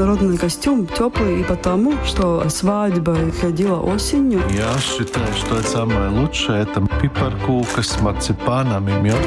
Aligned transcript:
народный 0.00 0.38
костюм 0.38 0.86
теплый 0.86 1.42
и 1.42 1.44
потому, 1.44 1.92
что 2.06 2.48
свадьба 2.48 3.16
ходила 3.38 3.80
осенью. 3.80 4.40
Я 4.50 4.72
считаю, 4.80 5.28
что 5.34 5.58
это 5.58 5.68
самое 5.68 6.08
лучшее. 6.08 6.62
Это 6.62 6.86
пипаркука 7.02 7.82
с 7.82 8.00
марципаном 8.00 8.88
и 8.88 8.92
медом. 8.92 9.20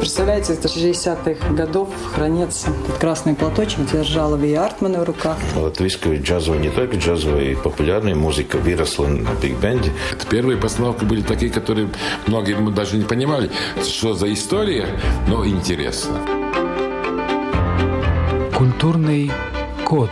Представляете, 0.00 0.54
это 0.54 0.66
60-х 0.66 1.54
годов 1.54 1.90
хранится 2.12 2.70
этот 2.70 2.98
красный 2.98 3.34
платочек, 3.34 3.86
держала 3.92 4.34
Ви 4.34 4.54
Артмана 4.54 5.00
в 5.00 5.04
руках. 5.04 5.36
Латвийская 5.54 6.20
джазовая, 6.20 6.58
не 6.58 6.70
только 6.70 6.96
джазовая, 6.96 7.54
популярная 7.56 8.16
музыка 8.16 8.56
выросла 8.56 9.06
на 9.06 9.30
биг-бенде. 9.40 9.92
Первые 10.28 10.58
постановки 10.58 11.04
были 11.04 11.22
такие, 11.22 11.52
которые 11.52 11.88
многие 12.26 12.56
мы 12.56 12.72
даже 12.72 12.96
не 12.96 13.04
понимали, 13.04 13.48
что 13.80 14.14
за 14.14 14.32
история, 14.32 14.88
но 15.28 15.46
интересно. 15.46 16.18
Культурный 18.56 19.30
код. 19.86 20.10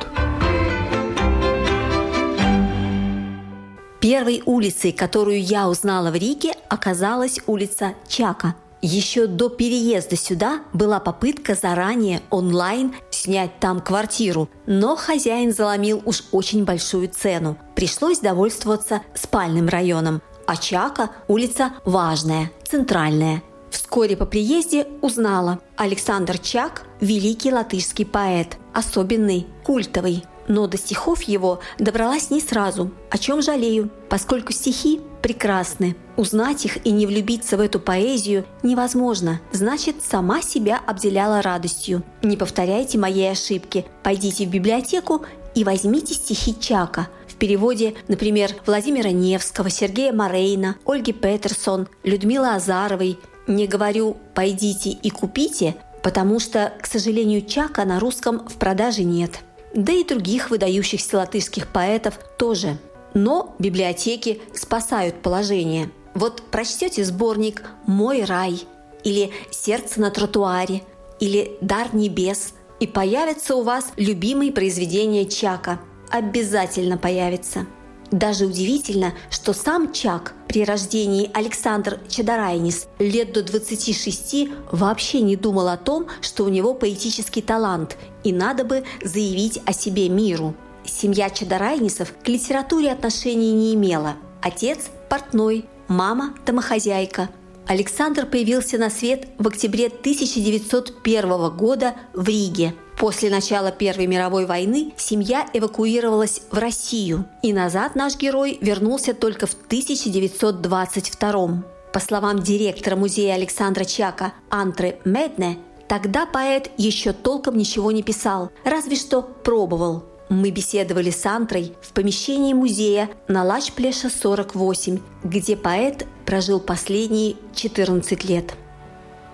Первой 4.00 4.42
улицей, 4.46 4.92
которую 4.92 5.42
я 5.42 5.68
узнала 5.68 6.10
в 6.10 6.14
Риге, 6.14 6.52
оказалась 6.68 7.40
улица 7.46 7.94
Чака. 8.06 8.54
Еще 8.82 9.26
до 9.26 9.48
переезда 9.48 10.14
сюда 10.16 10.60
была 10.72 11.00
попытка 11.00 11.54
заранее 11.54 12.20
онлайн 12.30 12.94
снять 13.10 13.58
там 13.58 13.80
квартиру, 13.80 14.48
но 14.66 14.94
хозяин 14.94 15.52
заломил 15.52 16.02
уж 16.04 16.22
очень 16.32 16.64
большую 16.64 17.08
цену. 17.08 17.56
Пришлось 17.74 18.20
довольствоваться 18.20 19.00
спальным 19.14 19.68
районом. 19.68 20.22
А 20.46 20.56
Чака– 20.56 21.10
улица 21.28 21.72
важная, 21.86 22.52
центральная. 22.68 23.42
Вскоре 23.74 24.16
по 24.16 24.24
приезде 24.24 24.86
узнала– 25.02 25.58
Александр 25.76 26.38
Чак– 26.38 26.86
великий 27.00 27.52
латышский 27.52 28.06
поэт, 28.06 28.56
особенный, 28.72 29.48
культовый. 29.64 30.22
Но 30.46 30.68
до 30.68 30.78
стихов 30.78 31.22
его 31.22 31.58
добралась 31.80 32.30
не 32.30 32.40
сразу, 32.40 32.92
о 33.10 33.18
чем 33.18 33.42
жалею, 33.42 33.90
поскольку 34.08 34.52
стихи 34.52 35.00
прекрасны. 35.22 35.96
Узнать 36.16 36.64
их 36.64 36.86
и 36.86 36.92
не 36.92 37.04
влюбиться 37.04 37.56
в 37.56 37.60
эту 37.60 37.80
поэзию 37.80 38.44
невозможно, 38.62 39.40
значит, 39.50 39.96
сама 40.08 40.40
себя 40.40 40.80
обделяла 40.86 41.42
радостью. 41.42 42.04
Не 42.22 42.36
повторяйте 42.36 42.96
моей 42.96 43.32
ошибки, 43.32 43.86
пойдите 44.04 44.46
в 44.46 44.50
библиотеку 44.50 45.22
и 45.56 45.64
возьмите 45.64 46.14
стихи 46.14 46.56
Чака– 46.60 47.08
в 47.34 47.36
переводе, 47.36 47.94
например, 48.06 48.52
Владимира 48.64 49.10
Невского, 49.10 49.68
Сергея 49.68 50.12
Морейна, 50.12 50.76
Ольги 50.86 51.12
Петерсон, 51.12 51.88
Людмилы 52.04 52.54
Азаровой. 52.54 53.18
Не 53.46 53.66
говорю 53.66 54.16
«пойдите 54.34 54.90
и 54.90 55.10
купите», 55.10 55.76
потому 56.02 56.38
что, 56.38 56.72
к 56.80 56.86
сожалению, 56.86 57.42
Чака 57.42 57.84
на 57.84 57.98
русском 58.00 58.46
в 58.48 58.54
продаже 58.56 59.04
нет. 59.04 59.40
Да 59.74 59.92
и 59.92 60.04
других 60.04 60.50
выдающихся 60.50 61.18
латышских 61.18 61.68
поэтов 61.68 62.18
тоже. 62.38 62.78
Но 63.14 63.54
библиотеки 63.58 64.40
спасают 64.54 65.22
положение. 65.22 65.90
Вот 66.14 66.42
прочтете 66.50 67.04
сборник 67.04 67.64
«Мой 67.86 68.24
рай» 68.24 68.62
или 69.02 69.30
«Сердце 69.50 70.00
на 70.00 70.10
тротуаре» 70.10 70.82
или 71.20 71.56
«Дар 71.60 71.94
небес», 71.94 72.54
и 72.80 72.86
появятся 72.86 73.54
у 73.56 73.62
вас 73.62 73.92
любимые 73.96 74.52
произведения 74.52 75.26
Чака– 75.26 75.80
обязательно 76.14 76.96
появится. 76.96 77.66
Даже 78.14 78.46
удивительно, 78.46 79.12
что 79.28 79.52
сам 79.52 79.92
Чак 79.92 80.34
при 80.46 80.64
рождении 80.64 81.28
Александр 81.34 81.98
Чадарайнис 82.08 82.86
лет 83.00 83.32
до 83.32 83.42
26 83.42 84.50
вообще 84.70 85.20
не 85.20 85.34
думал 85.34 85.66
о 85.66 85.76
том, 85.76 86.06
что 86.20 86.44
у 86.44 86.48
него 86.48 86.74
поэтический 86.74 87.42
талант, 87.42 87.96
и 88.22 88.32
надо 88.32 88.62
бы 88.62 88.84
заявить 89.02 89.60
о 89.66 89.72
себе 89.72 90.08
миру. 90.08 90.54
Семья 90.84 91.28
Чадарайнисов 91.28 92.14
к 92.22 92.28
литературе 92.28 92.92
отношений 92.92 93.50
не 93.50 93.74
имела. 93.74 94.14
Отец– 94.40 94.90
портной, 95.10 95.64
мама– 95.88 96.34
домохозяйка. 96.46 97.30
Александр 97.66 98.26
появился 98.26 98.78
на 98.78 98.90
свет 98.90 99.26
в 99.38 99.48
октябре 99.48 99.88
1901 99.88 101.56
года 101.56 101.96
в 102.12 102.28
Риге– 102.28 102.74
После 102.96 103.28
начала 103.28 103.72
Первой 103.72 104.06
мировой 104.06 104.46
войны 104.46 104.92
семья 104.96 105.46
эвакуировалась 105.52 106.42
в 106.50 106.56
Россию, 106.56 107.26
и 107.42 107.52
назад 107.52 107.96
наш 107.96 108.16
герой 108.16 108.56
вернулся 108.60 109.14
только 109.14 109.46
в 109.46 109.54
1922 109.54 111.64
По 111.92 112.00
словам 112.00 112.40
директора 112.40 112.96
музея 112.96 113.34
Александра 113.34 113.84
Чака 113.84 114.32
Антры 114.48 114.98
Медне, 115.04 115.58
тогда 115.88 116.24
поэт 116.24 116.70
еще 116.76 117.12
толком 117.12 117.58
ничего 117.58 117.90
не 117.90 118.02
писал, 118.02 118.50
разве 118.64 118.96
что 118.96 119.22
пробовал. 119.22 120.04
Мы 120.30 120.50
беседовали 120.50 121.10
с 121.10 121.26
Антрой 121.26 121.74
в 121.82 121.92
помещении 121.92 122.54
музея 122.54 123.10
на 123.28 123.44
Лачплеша 123.44 124.08
48, 124.08 124.98
где 125.22 125.56
поэт 125.56 126.06
прожил 126.24 126.60
последние 126.60 127.36
14 127.54 128.24
лет. 128.24 128.54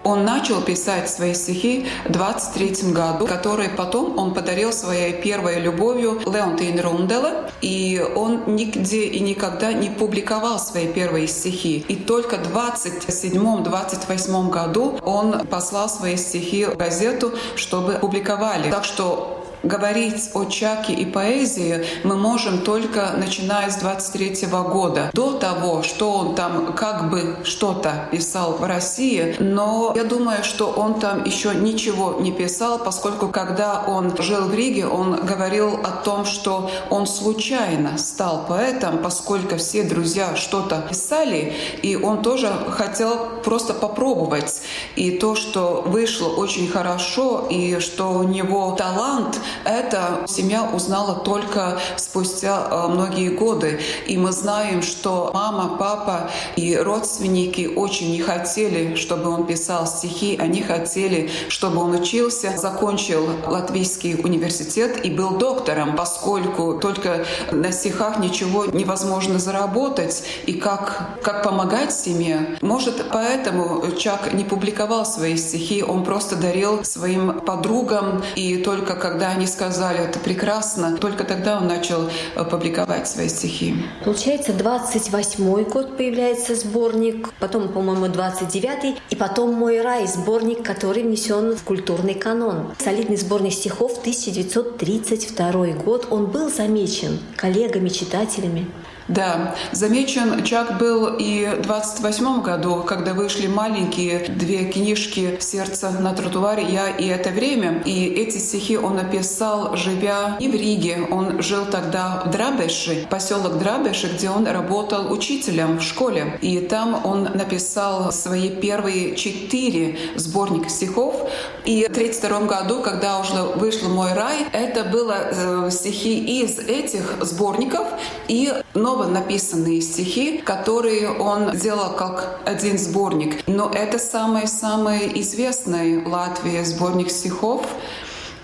Он 0.03 0.25
начал 0.25 0.63
писать 0.63 1.11
свои 1.11 1.35
стихи 1.35 1.87
в 2.07 2.13
23 2.13 2.93
году, 2.93 3.27
которые 3.27 3.69
потом 3.69 4.19
он 4.19 4.33
подарил 4.33 4.73
своей 4.73 5.13
первой 5.13 5.61
любовью 5.61 6.21
Леонтин 6.25 6.81
Рунделе, 6.81 7.51
и 7.61 8.03
он 8.17 8.55
нигде 8.55 9.05
и 9.05 9.21
никогда 9.21 9.75
не 9.75 9.91
публиковал 9.91 10.59
свои 10.59 10.87
первые 10.87 11.27
стихи. 11.27 11.85
И 11.89 11.97
только 11.97 12.37
в 12.37 12.57
27-28 12.57 14.49
году 14.49 14.99
он 15.03 15.47
послал 15.47 15.91
свои 15.91 16.17
стихи 16.17 16.65
в 16.65 16.79
газету, 16.79 17.33
чтобы 17.57 17.95
публиковали. 17.95 18.71
Так 18.71 18.85
что 18.85 19.40
Говорить 19.63 20.31
о 20.33 20.47
Чаке 20.47 20.95
и 20.95 21.05
поэзии 21.05 21.85
мы 22.03 22.17
можем 22.17 22.61
только 22.63 23.13
начиная 23.19 23.71
с 23.71 23.77
23 23.77 24.47
года. 24.47 25.11
До 25.13 25.33
того, 25.33 25.83
что 25.83 26.13
он 26.13 26.35
там 26.35 26.73
как 26.73 27.11
бы 27.11 27.37
что-то 27.45 28.09
писал 28.11 28.53
в 28.55 28.65
России, 28.65 29.37
но 29.39 29.93
я 29.95 30.05
думаю, 30.05 30.45
что 30.45 30.71
он 30.71 30.99
там 30.99 31.25
еще 31.25 31.55
ничего 31.55 32.17
не 32.21 32.33
писал, 32.33 32.79
поскольку 32.79 33.29
когда 33.29 33.85
он 33.87 34.17
жил 34.19 34.47
в 34.47 34.55
Риге, 34.55 34.87
он 34.87 35.27
говорил 35.27 35.75
о 35.85 35.91
том, 35.91 36.25
что 36.25 36.71
он 36.89 37.07
случайно 37.07 37.99
стал 37.99 38.47
поэтом, 38.49 39.03
поскольку 39.03 39.59
все 39.59 39.83
друзья 39.83 40.37
что-то 40.37 40.87
писали, 40.89 41.53
и 41.83 41.97
он 41.97 42.23
тоже 42.23 42.51
хотел 42.71 43.29
просто 43.45 43.75
попробовать. 43.75 44.63
И 44.97 45.11
то, 45.11 45.35
что 45.35 45.85
вышло 45.87 46.29
очень 46.29 46.67
хорошо, 46.69 47.47
и 47.51 47.79
что 47.81 48.13
у 48.13 48.23
него 48.23 48.71
талант, 48.73 49.39
это 49.65 50.25
семья 50.27 50.69
узнала 50.73 51.17
только 51.21 51.79
спустя 51.97 52.69
э, 52.71 52.89
многие 52.89 53.31
годы. 53.31 53.81
И 54.07 54.17
мы 54.17 54.33
знаем, 54.33 54.83
что 54.83 55.31
мама, 55.35 55.77
папа 55.79 56.31
и 56.57 56.77
родственники 56.77 57.71
очень 57.75 58.13
не 58.13 58.21
хотели, 58.21 58.95
чтобы 58.95 59.31
он 59.31 59.47
писал 59.47 59.87
стихи. 59.87 60.37
Они 60.39 60.63
хотели, 60.63 61.31
чтобы 61.49 61.81
он 61.81 61.95
учился, 61.95 62.57
закончил 62.57 63.29
Латвийский 63.47 64.15
университет 64.15 65.05
и 65.05 65.11
был 65.11 65.31
доктором, 65.31 65.97
поскольку 65.97 66.79
только 66.79 67.25
на 67.51 67.73
стихах 67.73 68.19
ничего 68.19 68.67
невозможно 68.67 69.39
заработать. 69.39 70.25
И 70.47 70.55
как, 70.55 71.21
как 71.23 71.43
помогать 71.43 71.93
семье? 71.93 72.59
Может, 72.61 73.11
поэтому 73.13 73.91
Чак 73.99 74.33
не 74.33 74.45
публиковал 74.45 75.05
свои 75.05 75.37
стихи, 75.37 75.83
он 75.83 76.05
просто 76.05 76.37
дарил 76.37 76.85
своим 76.85 77.41
подругам. 77.41 78.23
И 78.37 78.57
только 78.59 78.95
когда 78.95 79.29
они 79.31 79.40
сказали, 79.47 80.01
это 80.01 80.19
прекрасно. 80.19 80.97
Только 80.97 81.25
тогда 81.25 81.59
он 81.59 81.69
начал 81.69 82.09
э, 82.35 82.45
публиковать 82.45 83.09
свои 83.09 83.29
стихи. 83.29 83.75
Получается, 84.05 84.53
28-й 84.53 85.65
год 85.65 85.97
появляется 85.97 86.55
сборник, 86.55 87.33
потом, 87.39 87.69
по-моему, 87.69 88.07
29-й, 88.07 88.97
и 89.11 89.17
потом 89.17 89.53
«Мой 89.55 89.81
рай» 89.81 90.07
сборник, 90.07 90.65
который 90.65 91.03
внесен 91.03 91.55
в 91.57 91.63
культурный 91.63 92.15
канон. 92.15 92.73
Солидный 92.79 93.17
сборник 93.17 93.53
стихов 93.53 93.99
1932 93.99 95.53
год. 95.85 96.07
Он 96.11 96.27
был 96.27 96.51
замечен 96.51 97.19
коллегами, 97.37 97.89
читателями. 97.89 98.67
Да, 99.11 99.57
замечен 99.73 100.45
Чак 100.45 100.79
был 100.79 101.17
и 101.19 101.45
в 101.59 101.63
28 101.63 102.43
году, 102.43 102.85
когда 102.87 103.13
вышли 103.13 103.49
маленькие 103.49 104.21
две 104.29 104.67
книжки 104.67 105.37
«Сердце 105.41 105.91
на 105.91 106.13
тротуаре. 106.13 106.63
Я 106.63 106.91
и 106.91 107.09
это 107.09 107.31
время». 107.31 107.83
И 107.85 108.05
эти 108.07 108.39
стихи 108.39 108.79
он 108.79 108.95
написал, 108.95 109.77
живя 109.77 110.37
не 110.39 110.49
в 110.49 110.55
Риге. 110.55 111.09
Он 111.11 111.43
жил 111.43 111.67
тогда 111.67 112.23
в 112.25 112.31
Драбеши, 112.31 113.05
поселок 113.11 113.59
Драбеши, 113.59 114.07
где 114.15 114.31
он 114.31 114.47
работал 114.47 115.13
учителем 115.13 115.79
в 115.79 115.83
школе. 115.83 116.39
И 116.41 116.61
там 116.61 117.05
он 117.05 117.25
написал 117.35 118.13
свои 118.13 118.49
первые 118.49 119.17
четыре 119.17 119.99
сборника 120.15 120.69
стихов. 120.69 121.29
И 121.65 121.83
в 121.83 121.91
1932 121.91 122.41
году, 122.47 122.81
когда 122.81 123.19
уже 123.19 123.43
вышел 123.59 123.89
«Мой 123.89 124.13
рай», 124.13 124.47
это 124.53 124.85
было 124.85 125.17
э, 125.33 125.71
стихи 125.73 126.43
из 126.43 126.61
этих 126.61 127.19
сборников 127.23 127.89
и 128.29 128.53
новые 128.75 129.01
снова 129.01 129.07
написанные 129.07 129.81
стихи, 129.81 130.39
которые 130.39 131.11
он 131.11 131.55
сделал 131.55 131.95
как 131.95 132.41
один 132.45 132.77
сборник. 132.79 133.47
Но 133.47 133.71
это 133.71 133.99
самый-самый 133.99 135.21
известный 135.21 136.03
в 136.03 136.09
Латвии 136.09 136.63
сборник 136.65 137.11
стихов. 137.11 137.67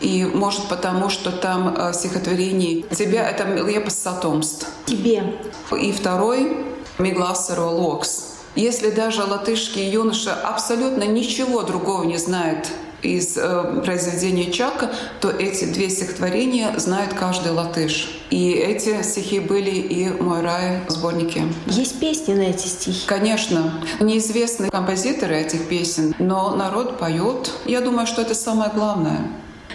И 0.01 0.25
может 0.25 0.69
потому, 0.69 1.09
что 1.09 1.33
там 1.33 1.75
э, 1.75 1.93
стихотворение 1.95 2.83
«Тебя»— 2.83 3.29
это 3.31 3.45
лепос 3.45 3.95
сатомст. 3.95 4.67
Тебе. 4.85 5.35
И 5.81 5.91
второй 5.91 6.67
«Мигласеро 6.99 7.63
локс». 7.63 8.35
Если 8.55 8.91
даже 8.91 9.25
латышский 9.25 9.91
юноша 9.91 10.35
абсолютно 10.35 11.05
ничего 11.05 11.63
другого 11.63 12.05
не 12.05 12.19
знает 12.19 12.69
из 13.03 13.37
э, 13.37 13.83
произведения 13.85 14.51
Чака, 14.51 14.91
то 15.21 15.31
эти 15.31 15.65
две 15.65 15.89
стихотворения 15.89 16.77
знает 16.79 17.15
каждый 17.15 17.53
латыш. 17.53 18.21
И 18.31 18.53
эти 18.53 19.03
стихи 19.03 19.41
были 19.41 19.71
и 19.71 20.09
в 20.09 20.23
«Мой 20.23 20.41
рай» 20.41 20.81
сборнике. 20.89 21.45
Есть 21.67 22.01
песни 22.01 22.35
на 22.35 22.43
эти 22.43 22.67
стихи? 22.67 23.07
Конечно. 23.07 23.73
Неизвестны 24.01 24.69
композиторы 24.71 25.37
этих 25.37 25.69
песен, 25.69 26.15
но 26.19 26.55
народ 26.57 26.99
поет. 26.99 27.53
Я 27.67 27.81
думаю, 27.81 28.07
что 28.07 28.23
это 28.23 28.35
самое 28.35 28.71
главное. 28.75 29.29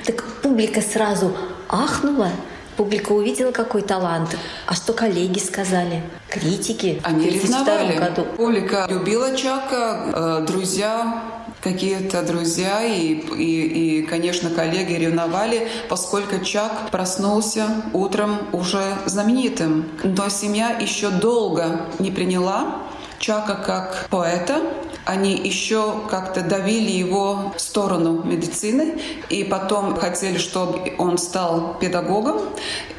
Так 0.06 0.24
публика 0.41 0.81
сразу 0.81 1.35
ахнула, 1.69 2.31
Публика 2.77 3.12
увидела 3.12 3.51
какой 3.51 3.81
талант. 3.81 4.35
А 4.65 4.74
что 4.74 4.94
коллеги 4.94 5.39
сказали? 5.39 6.01
Критики 6.29 7.01
Они 7.03 7.29
в 7.29 7.44
1932 7.44 7.77
ревновали. 7.77 7.97
году. 8.00 8.27
Публика 8.38 8.88
любила 8.89 9.35
Чака, 9.35 10.39
э, 10.41 10.45
друзья, 10.47 11.21
какие-то 11.62 12.24
друзья 12.24 12.84
и, 12.84 13.13
и, 13.13 14.00
и, 14.00 14.02
конечно, 14.04 14.50
коллеги 14.50 14.94
ревновали, 14.94 15.68
поскольку 15.90 16.44
Чак 16.44 16.90
проснулся 16.92 17.68
утром 17.94 18.40
уже 18.52 18.98
знаменитым. 19.06 19.90
Но 20.04 20.30
семья 20.30 20.72
еще 20.80 21.10
долго 21.10 21.88
не 22.00 22.12
приняла 22.12 22.81
Чака 23.19 23.56
как 23.56 24.08
поэта, 24.10 24.62
они 25.06 25.36
еще 25.36 26.02
как-то 26.10 26.42
давили 26.42 26.92
его 26.92 27.54
в 27.56 27.62
сторону 27.62 28.24
медицины, 28.24 29.00
и 29.30 29.44
потом 29.44 29.96
хотели, 29.96 30.38
чтобы 30.38 30.94
он 30.98 31.18
стал 31.18 31.78
педагогом. 31.80 32.42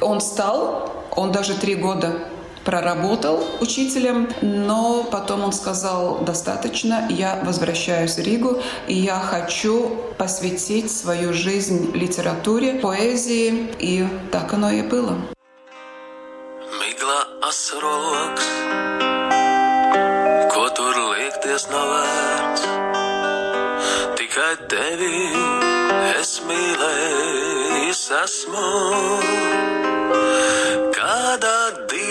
Он 0.01 0.21
стал, 0.21 1.05
он 1.11 1.31
даже 1.31 1.55
три 1.55 1.75
года 1.75 2.19
проработал 2.65 3.43
учителем, 3.59 4.29
но 4.41 5.03
потом 5.03 5.43
он 5.43 5.53
сказал, 5.53 6.19
достаточно, 6.19 7.07
я 7.09 7.39
возвращаюсь 7.43 8.15
в 8.15 8.19
Ригу, 8.19 8.61
и 8.87 8.95
я 8.95 9.19
хочу 9.19 9.97
посвятить 10.17 10.91
свою 10.91 11.33
жизнь 11.33 11.91
литературе, 11.93 12.75
поэзии, 12.75 13.69
и 13.79 14.07
так 14.31 14.53
оно 14.53 14.71
и 14.71 14.81
было. 14.81 15.17
Migla 16.79 17.27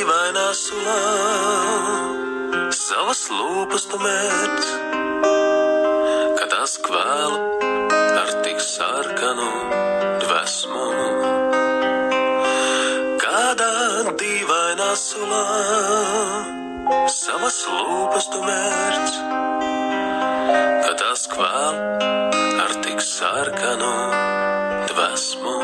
dīvainā 0.02 0.48
sulā 0.58 1.00
savas 2.74 3.20
lūpas 3.30 3.84
mērķis, 4.02 4.70
kad 6.40 6.48
tas 6.50 6.72
kvēl 6.82 7.36
ar 8.18 8.32
tik 8.42 8.58
sarkanu 8.66 9.46
dvēsmu. 10.24 10.88
Kādā 13.22 13.70
dīvainā 14.24 14.90
sulā 15.04 15.46
savas 17.20 17.62
lūpas 17.70 18.30
mērķis, 18.50 19.20
kad 20.82 20.96
tas 21.04 21.28
kvēl 21.30 21.78
ar 22.66 22.74
tik 22.88 23.06
sarkanu 23.06 23.94
dvēsmu. 24.90 25.61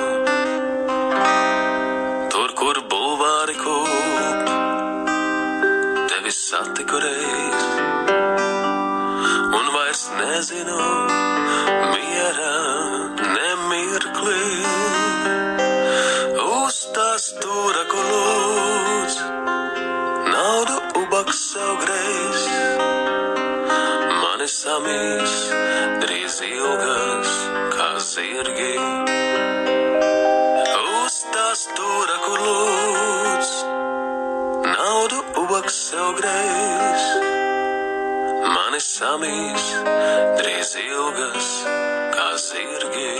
Nezinu 10.39 10.83
miera 11.93 12.59
nemirklī 13.35 14.45
uz 16.45 16.77
tās 16.95 17.25
stūra, 17.33 17.83
kur 17.91 18.07
lūdz 18.13 19.19
naudu 20.31 20.79
ubaks 21.03 21.43
sev 21.49 21.75
greiz. 21.83 22.47
Mani 24.23 24.51
samīs 24.55 25.37
drīz 26.07 26.41
ilgas 26.53 27.37
kā 27.75 27.93
zirgi. 28.13 29.08
Samīs 38.99 39.65
drīz 40.39 40.71
ilgas 40.81 41.49
kā 42.15 42.29
zirgi. 42.43 43.13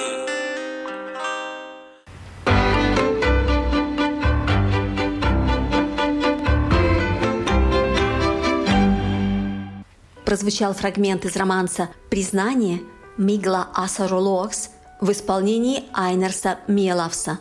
Прозвучал 10.25 10.75
фрагмент 10.75 11.25
из 11.25 11.37
романса 11.37 11.89
«Признание» 12.11 12.81
Мигла 13.17 13.69
Асаролокс 13.75 14.71
в 15.01 15.11
исполнении 15.13 15.85
Айнерса 15.95 16.59
Мелавса. 16.67 17.39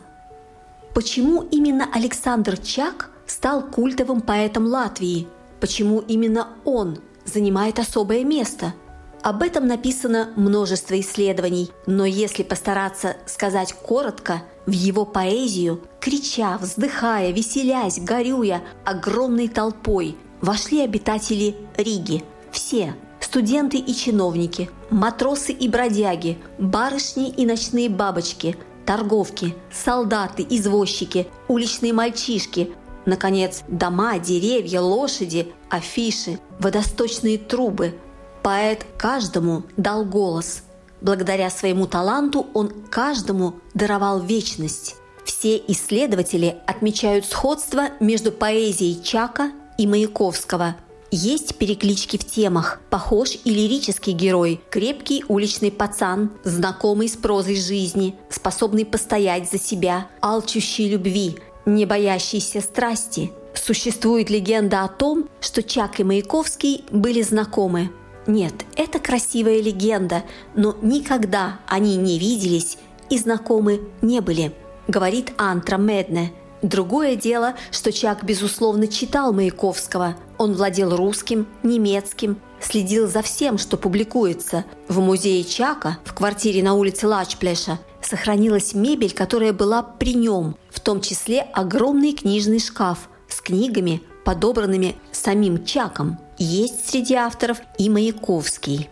Почему 0.94 1.42
именно 1.42 1.90
Александр 1.94 2.58
Чак 2.58 3.10
стал 3.26 3.64
культовым 3.64 4.22
поэтом 4.22 4.68
Латвии? 4.68 5.28
Почему 5.60 6.00
именно 6.00 6.50
он 6.64 7.00
занимает 7.28 7.78
особое 7.78 8.24
место? 8.24 8.74
Об 9.22 9.44
этом 9.44 9.68
написано 9.68 10.32
множество 10.36 11.00
исследований, 11.00 11.70
но 11.86 12.06
если 12.06 12.44
постараться 12.44 13.18
сказать 13.26 13.74
коротко, 13.74 14.42
в 14.66 14.72
его 14.72 15.06
поэзию, 15.06 15.82
крича, 16.00 16.58
вздыхая, 16.58 17.32
веселясь, 17.32 18.00
горюя, 18.00 18.64
огромной 18.86 19.48
толпой 19.48 20.18
вошли 20.42 20.82
обитатели 20.82 21.56
Риги. 21.78 22.24
Все– 22.52 22.96
студенты 23.20 23.78
и 23.78 23.94
чиновники, 23.94 24.70
матросы 24.90 25.52
и 25.52 25.68
бродяги, 25.68 26.38
барышни 26.58 27.30
и 27.30 27.46
ночные 27.46 27.90
бабочки, 27.90 28.58
торговки, 28.86 29.56
солдаты, 29.72 30.46
извозчики, 30.50 31.28
уличные 31.48 31.94
мальчишки, 31.94 32.74
наконец, 33.06 33.64
дома, 33.68 34.20
деревья, 34.20 34.82
лошади, 34.82 35.54
афиши, 35.70 36.40
водосточные 36.60 37.38
трубы. 37.38 37.96
Поэт 38.44 38.86
каждому 38.98 39.64
дал 39.76 40.06
голос. 40.06 40.64
Благодаря 41.02 41.50
своему 41.50 41.86
таланту 41.86 42.48
он 42.54 42.70
каждому 42.90 43.56
даровал 43.74 44.20
вечность. 44.22 44.96
Все 45.26 45.58
исследователи 45.68 46.58
отмечают 46.66 47.26
сходство 47.26 47.90
между 48.00 48.32
поэзией 48.32 49.04
Чака 49.04 49.52
и 49.78 49.86
Маяковского– 49.86 50.76
есть 51.12 51.56
переклички 51.56 52.18
в 52.18 52.26
темах. 52.26 52.82
Похож 52.90 53.38
и 53.44 53.50
лирический 53.50 54.14
герой, 54.14 54.60
крепкий 54.70 55.24
уличный 55.28 55.72
пацан, 55.72 56.32
знакомый 56.44 57.08
с 57.08 57.16
прозой 57.16 57.56
жизни, 57.56 58.16
способный 58.30 58.86
постоять 58.86 59.50
за 59.50 59.58
себя, 59.58 60.08
алчущий 60.22 60.90
любви, 60.90 61.38
не 61.66 61.86
боящийся 61.86 62.60
страсти. 62.60 63.32
Существует 63.62 64.30
легенда 64.30 64.84
о 64.84 64.88
том, 64.88 65.28
что 65.42 65.64
Чак 65.64 66.00
и 66.00 66.04
Маяковский 66.04 66.86
были 66.92 67.22
знакомы. 67.22 67.92
Нет, 68.26 68.54
это 68.76 69.00
красивая 69.00 69.62
легенда, 69.62 70.24
но 70.56 70.76
никогда 70.82 71.60
они 71.68 71.96
не 71.96 72.20
виделись 72.20 72.78
и 73.10 73.18
знакомы 73.18 73.82
не 74.02 74.22
были, 74.22 74.54
говорит 74.88 75.34
Антра 75.38 75.78
Медне– 75.78 76.32
Другое 76.64 77.16
дело, 77.16 77.54
что 77.72 77.92
Чак, 77.92 78.24
безусловно, 78.24 78.88
читал 78.88 79.32
Маяковского. 79.32 80.16
Он 80.40 80.54
владел 80.54 80.96
русским, 80.96 81.48
немецким, 81.62 82.40
следил 82.60 83.08
за 83.08 83.22
всем, 83.22 83.60
что 83.60 83.78
публикуется. 83.78 84.66
В 84.88 85.00
музее 85.00 85.44
Чака, 85.44 86.00
в 86.04 86.16
квартире 86.16 86.64
на 86.64 86.74
улице 86.74 87.08
Лачплеша, 87.08 87.80
сохранилась 88.02 88.74
мебель, 88.74 89.14
которая 89.14 89.54
была 89.54 89.84
при 89.84 90.16
нем, 90.16 90.56
в 90.72 90.80
том 90.80 91.02
числе 91.02 91.42
огромный 91.42 92.14
книжный 92.14 92.60
шкаф 92.60 93.08
с 93.38 93.42
книгами, 93.42 94.02
подобранными 94.26 94.96
самим 95.12 95.64
Чаком. 95.64 96.18
Есть 96.38 96.90
среди 96.90 97.14
авторов 97.14 97.60
и 97.78 97.90
Маяковский. 97.90 98.90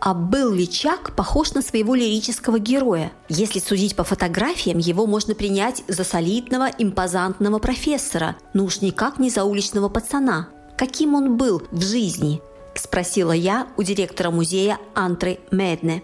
А 0.00 0.12
был 0.12 0.52
ли 0.52 0.68
Чак 0.68 1.16
похож 1.16 1.54
на 1.54 1.62
своего 1.62 1.94
лирического 1.94 2.58
героя? 2.58 3.12
Если 3.28 3.58
судить 3.58 3.96
по 3.96 4.04
фотографиям, 4.04 4.78
его 4.78 5.06
можно 5.06 5.34
принять 5.34 5.82
за 5.88 6.04
солидного, 6.04 6.68
импозантного 6.76 7.58
профессора, 7.58 8.36
но 8.52 8.64
уж 8.64 8.82
никак 8.82 9.18
не 9.18 9.30
за 9.30 9.44
уличного 9.44 9.88
пацана. 9.88 10.48
Каким 10.76 11.14
он 11.14 11.36
был 11.36 11.62
в 11.70 11.80
жизни? 11.80 12.42
Спросила 12.74 13.32
я 13.32 13.68
у 13.76 13.82
директора 13.82 14.30
музея 14.30 14.78
Антры 14.94 15.38
Медне. 15.50 16.02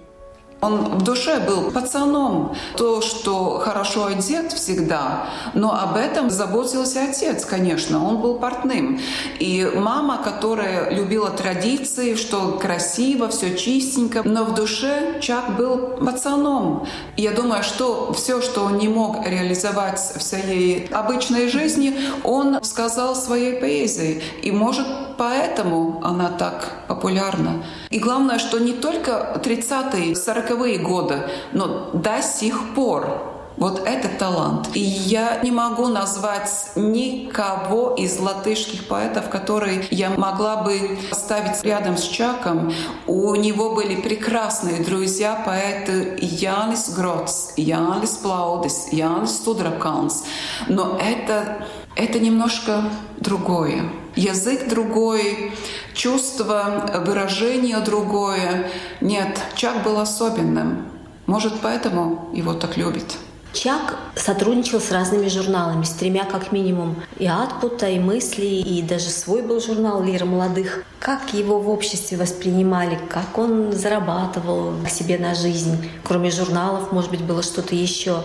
Он 0.60 0.98
в 0.98 1.02
душе 1.02 1.40
был 1.40 1.70
пацаном. 1.70 2.54
То, 2.76 3.00
что 3.00 3.58
хорошо 3.58 4.06
одет 4.06 4.52
всегда, 4.52 5.28
но 5.54 5.72
об 5.72 5.96
этом 5.96 6.30
заботился 6.30 7.04
отец, 7.04 7.44
конечно. 7.44 8.06
Он 8.06 8.18
был 8.18 8.34
портным. 8.34 9.00
И 9.38 9.70
мама, 9.74 10.20
которая 10.22 10.90
любила 10.90 11.30
традиции, 11.30 12.14
что 12.14 12.58
красиво, 12.60 13.28
все 13.28 13.56
чистенько, 13.56 14.22
но 14.24 14.44
в 14.44 14.54
душе 14.54 15.18
Чак 15.20 15.56
был 15.56 15.96
пацаном. 16.04 16.86
Я 17.16 17.32
думаю, 17.32 17.62
что 17.62 18.12
все, 18.12 18.42
что 18.42 18.64
он 18.64 18.78
не 18.78 18.88
мог 18.88 19.26
реализовать 19.26 19.98
в 19.98 20.22
своей 20.22 20.86
обычной 20.88 21.48
жизни, 21.48 21.98
он 22.22 22.62
сказал 22.62 23.16
своей 23.16 23.54
поэзией. 23.54 24.22
И, 24.42 24.50
может, 24.50 24.86
поэтому 25.20 26.00
она 26.02 26.30
так 26.30 26.86
популярна. 26.88 27.62
И 27.90 27.98
главное, 27.98 28.38
что 28.38 28.58
не 28.58 28.72
только 28.72 29.38
30-е, 29.44 30.14
40-е 30.14 30.78
годы, 30.78 31.28
но 31.52 31.90
до 31.92 32.22
сих 32.22 32.74
пор 32.74 33.30
вот 33.58 33.86
этот 33.86 34.16
талант. 34.16 34.70
И 34.74 34.80
я 34.80 35.40
не 35.42 35.50
могу 35.50 35.88
назвать 35.88 36.70
никого 36.74 37.94
из 37.94 38.18
латышских 38.18 38.88
поэтов, 38.88 39.28
которые 39.28 39.84
я 39.90 40.08
могла 40.08 40.62
бы 40.62 40.98
ставить 41.12 41.62
рядом 41.62 41.98
с 41.98 42.04
Чаком. 42.04 42.72
У 43.06 43.34
него 43.34 43.74
были 43.74 43.96
прекрасные 44.00 44.82
друзья, 44.82 45.42
поэты 45.44 46.16
Янис 46.20 46.88
Гроц, 46.88 47.52
Янис 47.58 48.12
Плаудис, 48.12 48.88
Янис 48.92 49.44
Судраканс. 49.44 50.24
Но 50.68 50.98
это, 50.98 51.66
это 52.00 52.18
немножко 52.18 52.84
другое. 53.18 53.84
Язык 54.16 54.68
другой, 54.68 55.52
чувство, 55.94 57.02
выражение 57.06 57.78
другое. 57.80 58.70
Нет, 59.00 59.38
Чак 59.54 59.82
был 59.82 60.00
особенным. 60.00 60.86
Может, 61.26 61.60
поэтому 61.60 62.28
его 62.32 62.54
так 62.54 62.76
любят. 62.76 63.16
Чак 63.52 63.98
сотрудничал 64.14 64.80
с 64.80 64.92
разными 64.92 65.28
журналами, 65.28 65.82
с 65.82 65.90
тремя 65.90 66.24
как 66.24 66.52
минимум. 66.52 66.96
И 67.18 67.26
«Атпута», 67.26 67.88
и 67.88 67.98
«Мысли», 67.98 68.46
и 68.46 68.80
даже 68.80 69.10
свой 69.10 69.42
был 69.42 69.60
журнал 69.60 70.02
«Лира 70.02 70.24
молодых». 70.24 70.84
Как 71.00 71.34
его 71.34 71.58
в 71.58 71.68
обществе 71.68 72.16
воспринимали, 72.16 72.98
как 73.08 73.36
он 73.38 73.72
зарабатывал 73.72 74.74
себе 74.88 75.18
на 75.18 75.34
жизнь? 75.34 75.90
Кроме 76.04 76.30
журналов, 76.30 76.92
может 76.92 77.10
быть, 77.10 77.22
было 77.22 77.42
что-то 77.42 77.74
еще? 77.74 78.22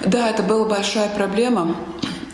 Да, 0.00 0.28
это 0.28 0.42
была 0.42 0.66
большая 0.66 1.08
проблема. 1.10 1.76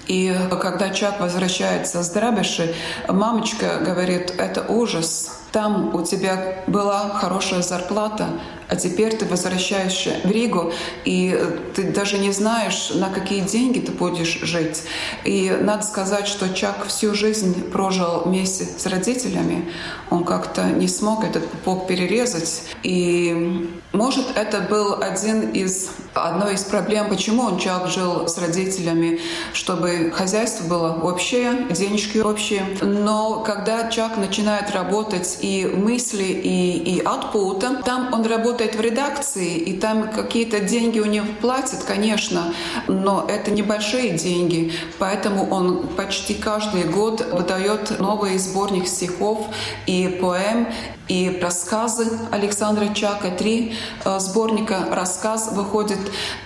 И 0.07 0.37
когда 0.61 0.91
Чак 0.91 1.21
возвращается 1.21 2.03
с 2.03 2.11
Драбиши, 2.11 2.75
мамочка 3.09 3.79
говорит, 3.81 4.33
это 4.39 4.63
ужас. 4.63 5.41
Там 5.53 5.95
у 5.95 6.05
тебя 6.05 6.63
была 6.67 7.11
хорошая 7.11 7.63
зарплата, 7.63 8.29
а 8.69 8.77
теперь 8.77 9.17
ты 9.17 9.27
возвращаешься 9.27 10.17
в 10.25 10.31
Ригу, 10.31 10.73
и 11.05 11.39
ты 11.75 11.85
даже 11.85 12.19
не 12.19 12.33
знаешь, 12.33 12.91
на 12.95 13.11
какие 13.11 13.41
деньги 13.41 13.79
ты 13.79 13.93
будешь 13.93 14.41
жить. 14.43 14.83
И 15.25 15.57
надо 15.61 15.83
сказать, 15.83 16.27
что 16.27 16.53
Чак 16.53 16.87
всю 16.87 17.15
жизнь 17.15 17.71
прожил 17.71 18.23
вместе 18.25 18.65
с 18.65 18.87
родителями. 18.87 19.71
Он 20.11 20.25
как-то 20.25 20.65
не 20.65 20.89
смог 20.89 21.25
этот 21.25 21.49
пупок 21.49 21.87
перерезать. 21.87 22.63
И, 22.83 23.69
может, 23.93 24.27
это 24.37 24.61
был 24.61 25.01
один 25.01 25.51
из, 25.51 25.91
одной 26.15 26.55
из 26.55 26.65
проблем, 26.65 27.09
почему 27.09 27.43
он 27.43 27.59
Чак 27.59 27.89
жил 27.89 28.27
с 28.27 28.39
родителями, 28.39 29.21
чтобы 29.53 30.13
хозяйство 30.15 30.67
было 30.67 30.93
общее, 31.03 31.67
денежки 31.71 32.19
общие. 32.19 32.65
Но 32.83 33.41
когда 33.41 33.89
Чак 33.91 34.17
начинает 34.17 34.71
работать 34.73 35.39
и 35.41 35.67
мысли, 35.67 36.25
и, 36.25 36.97
и 36.97 37.01
output, 37.03 37.83
там 37.85 38.13
он 38.13 38.27
работает 38.27 38.56
работает 38.57 38.77
в 38.77 38.81
редакции, 38.81 39.57
и 39.57 39.79
там 39.79 40.11
какие-то 40.11 40.61
деньги 40.61 40.99
у 40.99 41.05
него 41.05 41.27
платят, 41.43 41.83
конечно, 41.85 42.55
но 42.89 43.27
это 43.29 43.51
небольшие 43.51 44.17
деньги, 44.17 44.73
поэтому 44.99 45.47
он 45.51 45.89
почти 45.89 46.33
каждый 46.33 46.85
год 46.85 47.21
выдает 47.33 48.01
новый 48.01 48.39
сборник 48.39 48.89
стихов 48.89 49.47
и 49.87 50.19
поэм, 50.23 50.69
и 51.09 51.39
рассказы 51.41 52.07
Александра 52.33 52.93
Чака. 52.93 53.31
Три 53.31 53.77
э, 54.05 54.19
сборника 54.19 54.87
рассказ 54.91 55.53
выходит 55.53 55.99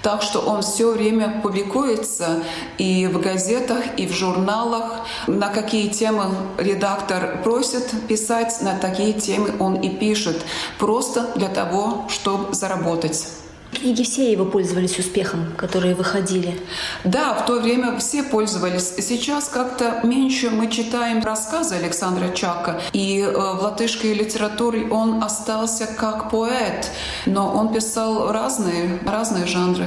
так, 0.03 0.23
что 0.23 0.41
он 0.41 0.63
все 0.63 0.93
время 0.93 1.41
публикуется 1.43 2.43
и 2.79 3.07
в 3.07 3.21
газетах, 3.21 3.83
и 3.97 4.07
в 4.07 4.13
журналах. 4.13 5.07
На 5.27 5.49
какие 5.49 5.89
темы 5.89 6.27
редактор 6.59 7.41
просит 7.43 7.91
писать, 8.07 8.61
на 8.61 8.79
такие 8.79 9.15
темы 9.15 9.55
он 9.59 9.77
и 9.77 9.89
пишет. 9.89 10.45
Просто 10.79 11.31
для 11.37 11.49
того, 11.49 12.00
чтобы 12.09 12.55
заработать. 12.55 13.27
Книги 13.73 14.03
все 14.03 14.33
его 14.33 14.45
пользовались 14.45 14.99
успехом, 14.99 15.53
которые 15.57 15.95
выходили. 15.95 16.61
Да, 17.05 17.35
в 17.35 17.47
то 17.47 17.61
время 17.61 17.97
все 17.99 18.23
пользовались. 18.23 18.95
Сейчас 18.99 19.49
как-то 19.49 20.01
меньше 20.03 20.51
мы 20.51 20.69
читаем 20.69 21.23
рассказы 21.23 21.77
Александра 21.77 22.31
Чака. 22.31 22.81
И 22.93 23.21
э, 23.21 23.31
в 23.31 23.63
латышской 23.63 24.13
литературе 24.13 24.89
он 24.91 25.23
остался 25.23 25.87
как 25.87 26.31
поэт, 26.31 26.91
но 27.27 27.55
он 27.55 27.73
писал 27.73 28.33
разные, 28.33 28.99
разные 29.07 29.47
жанры. 29.47 29.87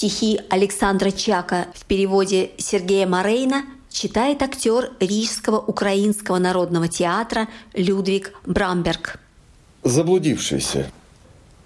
Стихи 0.00 0.40
Александра 0.48 1.10
Чака 1.10 1.66
в 1.74 1.84
переводе 1.84 2.52
Сергея 2.56 3.06
Морейна 3.06 3.66
читает 3.90 4.40
актер 4.40 4.92
Рижского 4.98 5.58
украинского 5.58 6.38
народного 6.38 6.88
театра 6.88 7.48
Людвиг 7.74 8.32
Брамберг. 8.46 9.20
Заблудившийся. 9.84 10.90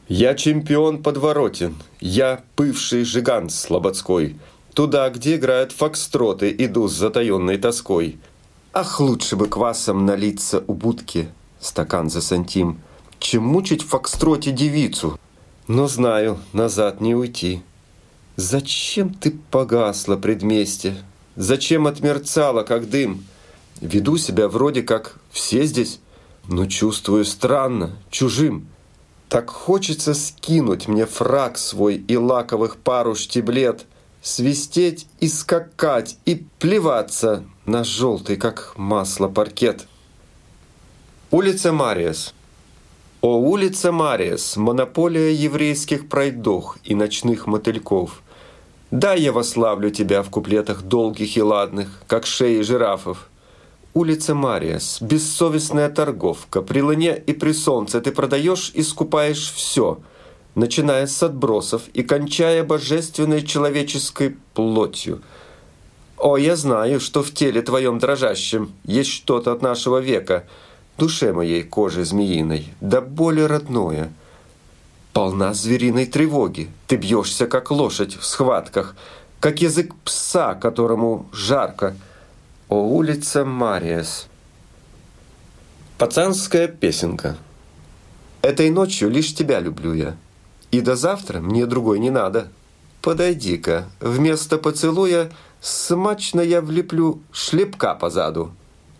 Я 0.09 0.35
чемпион 0.35 1.01
подворотен, 1.01 1.77
я 2.01 2.43
бывший 2.57 3.05
жигант 3.05 3.53
слободской. 3.53 4.37
Туда, 4.75 5.09
где 5.11 5.37
играют 5.37 5.71
фокстроты, 5.71 6.53
иду 6.59 6.89
с 6.89 6.93
затаенной 6.93 7.59
тоской. 7.59 8.19
Ах, 8.73 8.99
лучше 8.99 9.37
бы 9.37 9.47
квасом 9.47 10.07
налиться 10.07 10.65
у 10.67 10.75
будки, 10.75 11.29
стакан 11.61 12.11
за 12.11 12.21
сантим, 12.21 12.81
чем 13.21 13.45
мучить 13.45 13.85
в 13.85 13.91
фокстроте 13.91 14.51
девицу. 14.51 15.21
Но 15.69 15.87
знаю, 15.87 16.41
назад 16.53 17.01
не 17.01 17.15
уйти. 17.15 17.63
Зачем 18.37 19.15
ты 19.15 19.31
погасла 19.31 20.17
предместье? 20.17 20.97
Зачем 21.37 21.87
отмерцала, 21.87 22.65
как 22.65 22.91
дым? 22.91 23.25
Веду 23.81 24.17
себя 24.17 24.49
вроде 24.49 24.83
как 24.83 25.21
все 25.31 25.65
здесь, 25.65 26.01
но 26.49 26.67
чувствую 26.67 27.25
странно, 27.27 27.97
чужим. 28.11 28.67
Так 29.29 29.51
хочется 29.51 30.15
скинуть 30.15 30.89
мне 30.89 31.07
фраг 31.07 31.59
свой 31.59 31.97
и 31.97 32.17
лаковых 32.17 32.77
пару 32.77 33.15
штиблет, 33.15 33.87
свистеть 34.21 35.07
и 35.21 35.29
скакать, 35.29 36.19
и 36.25 36.45
плеваться 36.59 37.45
на 37.67 37.85
желтый, 37.85 38.37
как 38.37 38.75
масло, 38.77 39.29
паркет. 39.29 39.87
Улица 41.31 41.73
Мариас. 41.73 42.35
О, 43.21 43.39
улица 43.39 43.93
Мариас, 43.93 44.57
монополия 44.57 45.33
еврейских 45.33 46.09
пройдох 46.09 46.79
и 46.83 46.97
ночных 46.97 47.47
мотыльков– 47.47 48.23
да, 48.95 49.15
я 49.15 49.33
вославлю 49.33 49.91
тебя 49.91 50.23
в 50.23 50.31
куплетах 50.31 50.83
долгих 50.83 51.37
и 51.37 51.43
ладных, 51.43 51.89
как 52.07 52.27
шеи 52.27 52.61
жирафов. 52.61 53.29
Улица 53.93 54.37
Мариас, 54.37 55.03
бессовестная 55.03 55.89
торговка, 55.89 56.63
при 56.63 56.81
луне 56.81 57.21
и 57.27 57.33
при 57.33 57.51
солнце 57.51 58.01
ты 58.01 58.13
продаешь 58.13 58.71
и 58.73 58.85
скупаешь 58.85 59.53
все, 59.53 59.99
начиная 60.55 61.09
с 61.09 61.21
отбросов 61.25 61.83
и 61.93 62.05
кончая 62.05 62.63
божественной 62.63 63.43
человеческой 63.43 64.37
плотью. 64.55 65.23
О, 66.17 66.37
я 66.37 66.55
знаю, 66.55 67.01
что 67.01 67.25
в 67.25 67.33
теле 67.33 67.63
твоем 67.63 67.99
дрожащем 67.99 68.71
есть 68.85 69.11
что-то 69.11 69.51
от 69.51 69.61
нашего 69.61 69.99
века, 69.99 70.45
душе 70.99 71.33
моей 71.33 71.65
кожи 71.65 72.05
змеиной, 72.05 72.69
да 72.81 73.01
более 73.01 73.49
родное— 73.49 74.13
полна 75.15 75.55
звериной 75.55 76.07
тревоги. 76.07 76.69
Ты 76.89 76.97
бьешься, 76.97 77.47
как 77.47 77.71
лошадь 77.71 78.17
в 78.17 78.27
схватках, 78.27 78.97
как 79.41 79.63
язык 79.63 79.95
пса, 80.05 80.55
которому 80.55 81.27
жарко. 81.33 81.97
О, 82.69 82.83
улица 82.83 83.45
Мариес. 83.45 84.27
Пацанская 85.97 86.67
песенка. 86.67 87.37
Этой 88.43 88.71
ночью 88.71 89.09
лишь 89.09 89.35
тебя 89.35 89.61
люблю 89.61 89.95
я. 89.95 90.17
И 90.73 90.81
до 90.81 90.97
завтра 90.97 91.41
мне 91.41 91.65
другой 91.67 92.01
не 92.01 92.11
надо. 92.11 92.49
Подойди-ка, 93.01 93.87
вместо 94.01 94.59
поцелуя 94.59 95.31
смачно 95.61 96.41
я 96.41 96.61
влеплю 96.61 97.23
шлепка 97.31 97.95
позаду. 97.95 98.51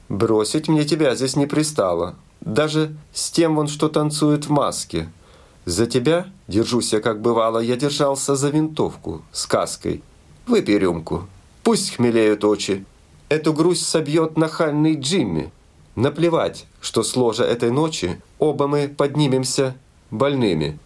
Бросить 0.09 0.69
мне 0.69 0.85
тебя 0.85 1.17
здесь 1.17 1.35
не 1.35 1.47
пристало. 1.47 2.15
Даже 2.41 2.95
с 3.13 3.31
тем 3.31 3.57
вон, 3.57 3.67
что 3.67 3.89
танцует 3.89 4.47
в 4.47 4.51
маске– 4.51 5.09
за 5.65 5.87
тебя, 5.87 6.27
держусь 6.47 6.93
я 6.93 7.01
как 7.01 7.21
бывало, 7.21 7.59
я 7.59 7.77
держался 7.77 8.37
за 8.37 8.51
винтовку 8.51 9.23
с 9.33 9.47
каской. 9.47 10.03
Выпей 10.47 10.79
рюмку, 10.79 11.27
пусть 11.63 11.95
хмелеют 11.95 12.45
очи. 12.45 12.85
Эту 13.31 13.55
грусть 13.55 13.87
собьет 13.87 14.37
нахальный 14.37 14.95
Джимми. 14.95 15.51
Наплевать, 15.97 16.67
что 16.81 17.03
с 17.03 17.17
ложа 17.17 17.45
этой 17.45 17.71
ночи 17.71 18.21
оба 18.39 18.67
мы 18.67 18.89
поднимемся 18.89 19.77
больными. 20.11 20.79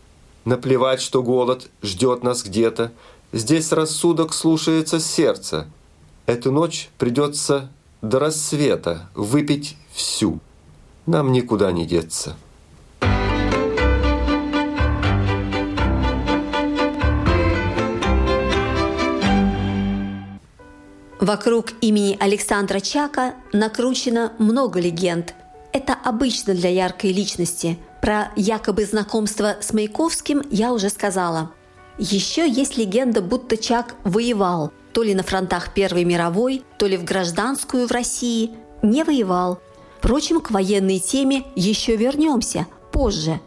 Наплевать, 0.45 1.01
что 1.01 1.23
голод 1.23 1.69
ждет 1.83 2.23
нас 2.23 2.45
где-то. 2.45 2.93
Здесь 3.33 3.73
рассудок 3.73 4.33
слушается 4.33 5.01
сердца. 5.01 5.67
Эту 6.27 6.53
ночь 6.53 6.89
придется 6.99 7.71
до 8.01 8.19
рассвета 8.19 9.09
выпить 9.15 9.77
всю. 9.93 10.41
Нам 11.07 11.33
никуда 11.33 11.73
не 11.73 11.85
деться. 11.85 12.37
Вокруг 21.21 21.73
имени 21.81 22.17
Александра 22.21 22.79
Чака 22.79 23.35
накручено 23.53 24.33
много 24.39 24.79
легенд. 24.79 25.35
Это 25.73 25.97
обычно 26.05 26.55
для 26.55 26.71
яркой 26.71 27.13
личности. 27.13 27.77
Про 28.01 28.31
якобы 28.37 28.85
знакомство 28.85 29.57
с 29.61 29.73
Маяковским 29.73 30.43
я 30.51 30.73
уже 30.73 30.91
сказала. 30.91 31.51
Еще 31.99 32.49
есть 32.49 32.77
легенда, 32.77 33.21
будто 33.21 33.57
Чак 33.57 33.97
воевал, 34.05 34.73
то 34.93 35.03
ли 35.03 35.13
на 35.15 35.25
фронтах 35.25 35.75
Первой 35.75 36.05
мировой, 36.05 36.63
то 36.79 36.87
ли 36.87 36.97
в 36.97 37.03
гражданскую 37.03 37.89
в 37.89 37.91
России. 37.91 38.53
Не 38.83 39.03
воевал. 39.03 39.59
Впрочем, 39.99 40.41
к 40.41 40.53
военной 40.53 41.01
теме 41.01 41.43
еще 41.57 41.97
вернемся 41.97 42.69
позже. 42.93 43.41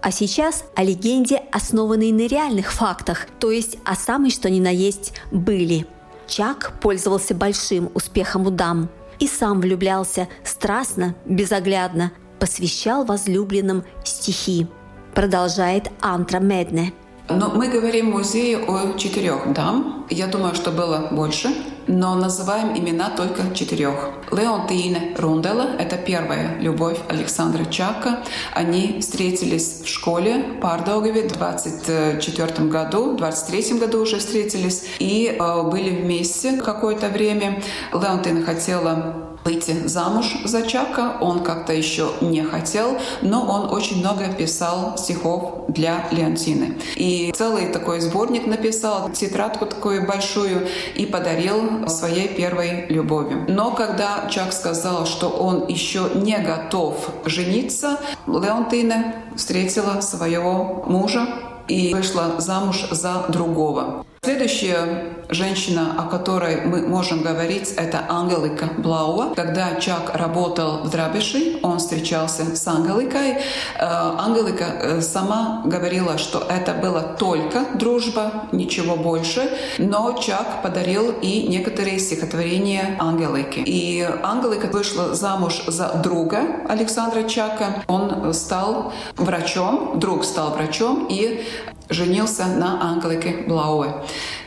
А 0.00 0.12
сейчас 0.12 0.62
о 0.76 0.84
легенде, 0.84 1.42
основанной 1.50 2.12
на 2.12 2.28
реальных 2.28 2.72
фактах, 2.72 3.26
то 3.40 3.50
есть 3.50 3.78
о 3.84 3.96
самой 3.96 4.30
что 4.30 4.48
ни 4.48 4.60
на 4.60 4.70
есть 4.70 5.12
были– 5.32 5.86
Чак 6.26 6.72
пользовался 6.80 7.34
большим 7.34 7.90
успехом 7.94 8.46
у 8.46 8.50
дам 8.50 8.88
и 9.18 9.26
сам 9.26 9.60
влюблялся 9.60 10.28
страстно, 10.44 11.14
безоглядно, 11.24 12.12
посвящал 12.38 13.04
возлюбленным 13.04 13.84
стихи. 14.04 14.66
Продолжает 15.14 15.90
Антра 16.00 16.38
Медне. 16.40 16.92
Но 17.28 17.50
мы 17.50 17.68
говорим 17.68 18.10
в 18.10 18.16
музее 18.16 18.58
о 18.58 18.96
четырех 18.98 19.52
дам. 19.52 20.06
Я 20.10 20.26
думаю, 20.26 20.54
что 20.54 20.70
было 20.70 21.08
больше, 21.10 21.48
но 21.86 22.14
называем 22.14 22.76
имена 22.76 23.10
только 23.10 23.54
четырех. 23.54 24.10
Леонтине 24.30 25.14
Рундела– 25.16 25.76
это 25.78 25.96
первая 25.96 26.58
любовь 26.60 26.98
Александра 27.08 27.64
Чака. 27.64 28.24
Они 28.54 28.98
встретились 29.00 29.82
в 29.84 29.88
школе 29.88 30.44
Пардаугове 30.60 31.28
в 31.28 31.32
24 31.32 32.68
году, 32.68 33.12
в 33.12 33.16
23 33.16 33.78
году 33.78 34.02
уже 34.02 34.18
встретились 34.18 34.84
и 34.98 35.36
э, 35.38 35.62
были 35.62 35.90
вместе 35.90 36.60
какое-то 36.60 37.08
время. 37.08 37.62
Леонтина 37.92 38.42
хотела 38.42 39.25
выйти 39.46 39.86
замуж 39.86 40.36
за 40.44 40.66
Чака. 40.66 41.18
Он 41.20 41.44
как-то 41.44 41.72
еще 41.72 42.10
не 42.20 42.42
хотел, 42.42 42.98
но 43.22 43.46
он 43.46 43.72
очень 43.72 44.00
много 44.00 44.28
писал 44.28 44.98
стихов 44.98 45.66
для 45.68 46.08
Леонтины. 46.10 46.76
И 46.96 47.32
целый 47.34 47.68
такой 47.68 48.00
сборник 48.00 48.46
написал, 48.46 49.10
тетрадку 49.10 49.66
такую 49.66 50.04
большую, 50.04 50.66
и 50.96 51.06
подарил 51.06 51.88
своей 51.88 52.28
первой 52.28 52.86
любови. 52.88 53.36
Но 53.48 53.70
когда 53.70 54.28
Чак 54.30 54.52
сказал, 54.52 55.06
что 55.06 55.28
он 55.28 55.68
еще 55.68 56.10
не 56.14 56.38
готов 56.38 57.08
жениться, 57.24 58.00
Леонтина 58.26 59.14
встретила 59.36 60.00
своего 60.00 60.84
мужа 60.86 61.26
и 61.68 61.94
вышла 61.94 62.40
замуж 62.40 62.88
за 62.90 63.26
другого. 63.28 64.04
Следующая 64.22 65.04
женщина, 65.28 65.94
о 65.98 66.08
которой 66.08 66.64
мы 66.64 66.86
можем 66.86 67.22
говорить, 67.22 67.72
это 67.76 68.04
Ангелика 68.08 68.68
Блауа. 68.78 69.34
Когда 69.34 69.74
Чак 69.80 70.14
работал 70.14 70.82
в 70.84 70.90
Драбиши, 70.90 71.58
он 71.62 71.78
встречался 71.78 72.56
с 72.56 72.66
Ангеликой. 72.66 73.32
Э, 73.32 73.38
Ангелика 73.78 74.64
э, 74.64 75.00
сама 75.00 75.62
говорила, 75.64 76.18
что 76.18 76.38
это 76.48 76.74
была 76.74 77.02
только 77.02 77.64
дружба, 77.74 78.48
ничего 78.52 78.96
больше. 78.96 79.50
Но 79.78 80.12
Чак 80.18 80.62
подарил 80.62 81.12
и 81.22 81.46
некоторые 81.48 81.98
стихотворения 81.98 82.96
Ангелике. 82.98 83.62
И 83.62 84.06
Ангелика 84.22 84.66
вышла 84.66 85.14
замуж 85.14 85.62
за 85.66 85.94
друга 86.02 86.40
Александра 86.68 87.22
Чака. 87.22 87.84
Он 87.86 88.32
стал 88.32 88.92
врачом, 89.16 89.98
друг 89.98 90.24
стал 90.24 90.50
врачом 90.50 91.06
и 91.10 91.44
женился 91.88 92.46
на 92.46 92.82
Ангелике 92.82 93.44
Блауэ. 93.46 94.04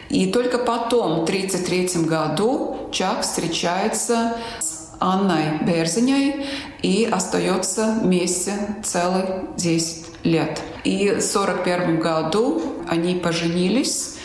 И 0.09 0.27
только 0.27 0.57
потом, 0.57 1.21
в 1.21 1.23
1933 1.23 2.03
году, 2.05 2.89
Чак 2.91 3.21
встречается 3.21 4.37
с 4.59 4.89
Анной 4.99 5.59
Берзиней 5.61 6.47
и 6.81 7.07
остается 7.09 7.99
вместе 8.01 8.53
целых 8.83 9.55
10 9.55 10.05
лет. 10.23 10.61
И 10.83 11.09
в 11.09 11.21
1941 11.21 11.99
году 11.99 12.61
они 12.87 13.15
поженились 13.15 14.15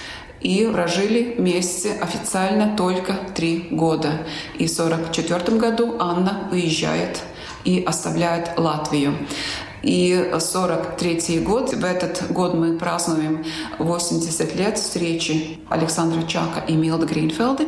и 0.41 0.69
прожили 0.73 1.35
вместе 1.39 1.93
официально 2.01 2.77
только 2.77 3.15
три 3.35 3.69
года. 3.71 4.27
И 4.59 4.67
в 4.67 4.81
1944 4.81 5.59
году 5.59 5.97
Анна 5.99 6.49
уезжает 6.51 7.21
и 7.65 7.83
оставляет 7.83 8.59
Латвию. 8.59 9.17
И 9.85 10.33
43 10.39 11.41
год, 11.41 11.75
в 11.75 11.85
этот 11.85 12.33
год 12.33 12.55
мы 12.55 12.79
празднуем 12.79 13.45
80 13.79 14.57
лет 14.57 14.79
встречи 14.79 15.59
Александра 15.69 16.23
Чака 16.27 16.61
и 16.67 16.73
Милда 16.75 17.05
Гринфелды. 17.05 17.67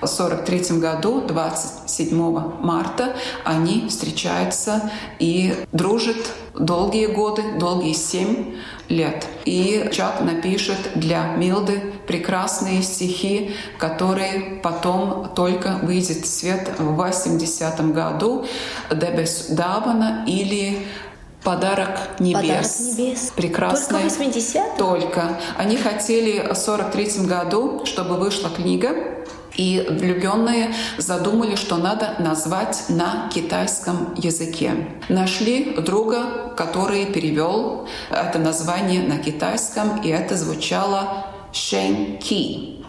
В 0.00 0.06
43 0.06 0.78
году, 0.78 1.20
27 1.26 2.16
марта, 2.60 3.16
они 3.44 3.88
встречаются 3.88 4.90
и 5.18 5.52
дружат 5.72 6.32
долгие 6.54 7.06
годы, 7.06 7.42
долгие 7.58 7.92
семь 7.92 8.54
лет. 8.88 9.26
И 9.44 9.88
Чак 9.92 10.20
напишет 10.20 10.78
для 10.94 11.34
Милды 11.34 11.92
прекрасные 12.06 12.82
стихи, 12.82 13.50
которые 13.78 14.60
потом 14.62 15.32
только 15.34 15.80
выйдет 15.82 16.24
в 16.24 16.28
свет 16.28 16.70
в 16.78 16.94
80 16.94 17.92
году 17.92 18.46
«Дебес 18.90 19.46
Давана» 19.50 20.24
или 20.26 20.86
Подарок 21.48 22.20
небес. 22.20 22.42
Подарок 22.42 22.98
небес. 22.98 23.32
Прекрасный. 23.34 24.02
Только 24.02 24.04
80 24.04 24.76
Только. 24.76 25.40
Они 25.56 25.78
хотели 25.78 26.46
в 26.46 26.54
43 26.54 27.26
году, 27.26 27.86
чтобы 27.86 28.16
вышла 28.18 28.50
книга, 28.50 28.90
и 29.56 29.86
влюбленные 29.88 30.74
задумали, 30.98 31.56
что 31.56 31.78
надо 31.78 32.16
назвать 32.18 32.84
на 32.90 33.30
китайском 33.32 34.14
языке. 34.14 34.88
Нашли 35.08 35.74
друга, 35.76 36.52
который 36.54 37.06
перевел 37.06 37.88
это 38.10 38.38
название 38.38 39.00
на 39.00 39.16
китайском, 39.16 40.02
и 40.02 40.10
это 40.10 40.36
звучало 40.36 41.28
Шэнь 41.54 42.18
Ки. 42.18 42.84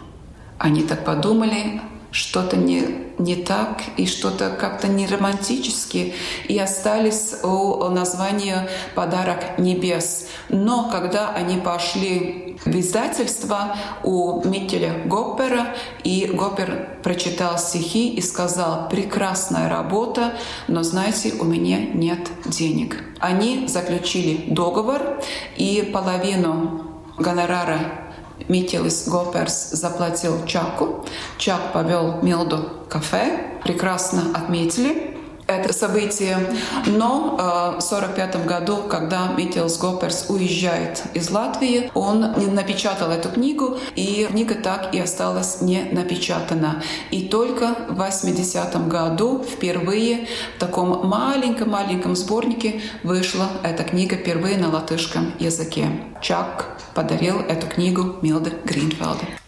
Они 0.58 0.82
так 0.82 1.06
подумали, 1.06 1.80
что-то 2.10 2.58
не, 2.58 3.09
не 3.20 3.36
так 3.36 3.82
и 3.96 4.06
что-то 4.06 4.50
как-то 4.50 4.88
не 4.88 5.06
романтически, 5.06 6.14
и 6.48 6.58
остались 6.58 7.34
у 7.42 7.84
названия 7.88 8.68
«Подарок 8.94 9.58
небес». 9.58 10.26
Но 10.48 10.90
когда 10.90 11.30
они 11.30 11.58
пошли 11.58 12.58
в 12.64 12.70
издательство 12.78 13.76
у 14.02 14.42
Миттеля 14.46 15.02
Гоппера, 15.04 15.74
и 16.02 16.26
Гоппер 16.26 16.98
прочитал 17.02 17.58
стихи 17.58 18.12
и 18.14 18.20
сказал 18.20 18.88
«Прекрасная 18.88 19.68
работа, 19.68 20.34
но, 20.66 20.82
знаете, 20.82 21.34
у 21.38 21.44
меня 21.44 21.78
нет 21.78 22.28
денег». 22.46 23.04
Они 23.20 23.68
заключили 23.68 24.44
договор, 24.52 25.22
и 25.56 25.90
половину 25.92 26.86
гонорара 27.18 28.09
Митилис 28.48 29.08
Гоперс 29.08 29.70
заплатил 29.70 30.44
Чаку. 30.46 31.04
Чак 31.38 31.72
повел 31.72 32.20
Милду 32.22 32.70
кафе. 32.88 33.60
Прекрасно 33.62 34.22
отметили 34.34 35.19
это 35.50 35.72
событие. 35.72 36.38
Но 36.86 37.36
э, 37.38 37.80
в 37.80 37.84
1945 37.84 38.46
году, 38.46 38.76
когда 38.88 39.32
Митилс 39.36 39.78
Гоперс 39.78 40.26
уезжает 40.28 41.02
из 41.14 41.30
Латвии, 41.30 41.90
он 41.94 42.34
не 42.38 42.46
напечатал 42.46 43.10
эту 43.10 43.30
книгу, 43.30 43.78
и 43.96 44.26
книга 44.30 44.54
так 44.54 44.94
и 44.94 45.00
осталась 45.00 45.60
не 45.60 45.82
напечатана. 45.92 46.82
И 47.10 47.28
только 47.28 47.74
в 47.88 47.96
80 47.96 48.88
году 48.88 49.44
впервые 49.44 50.28
в 50.56 50.60
таком 50.60 51.06
маленьком-маленьком 51.08 52.14
сборнике 52.16 52.80
вышла 53.02 53.48
эта 53.62 53.82
книга 53.84 54.16
впервые 54.16 54.56
на 54.58 54.70
латышском 54.70 55.32
языке. 55.38 55.88
Чак 56.20 56.78
подарил 56.94 57.40
эту 57.40 57.66
книгу 57.66 58.16
Милде 58.22 58.52
Гринфелде. 58.64 59.39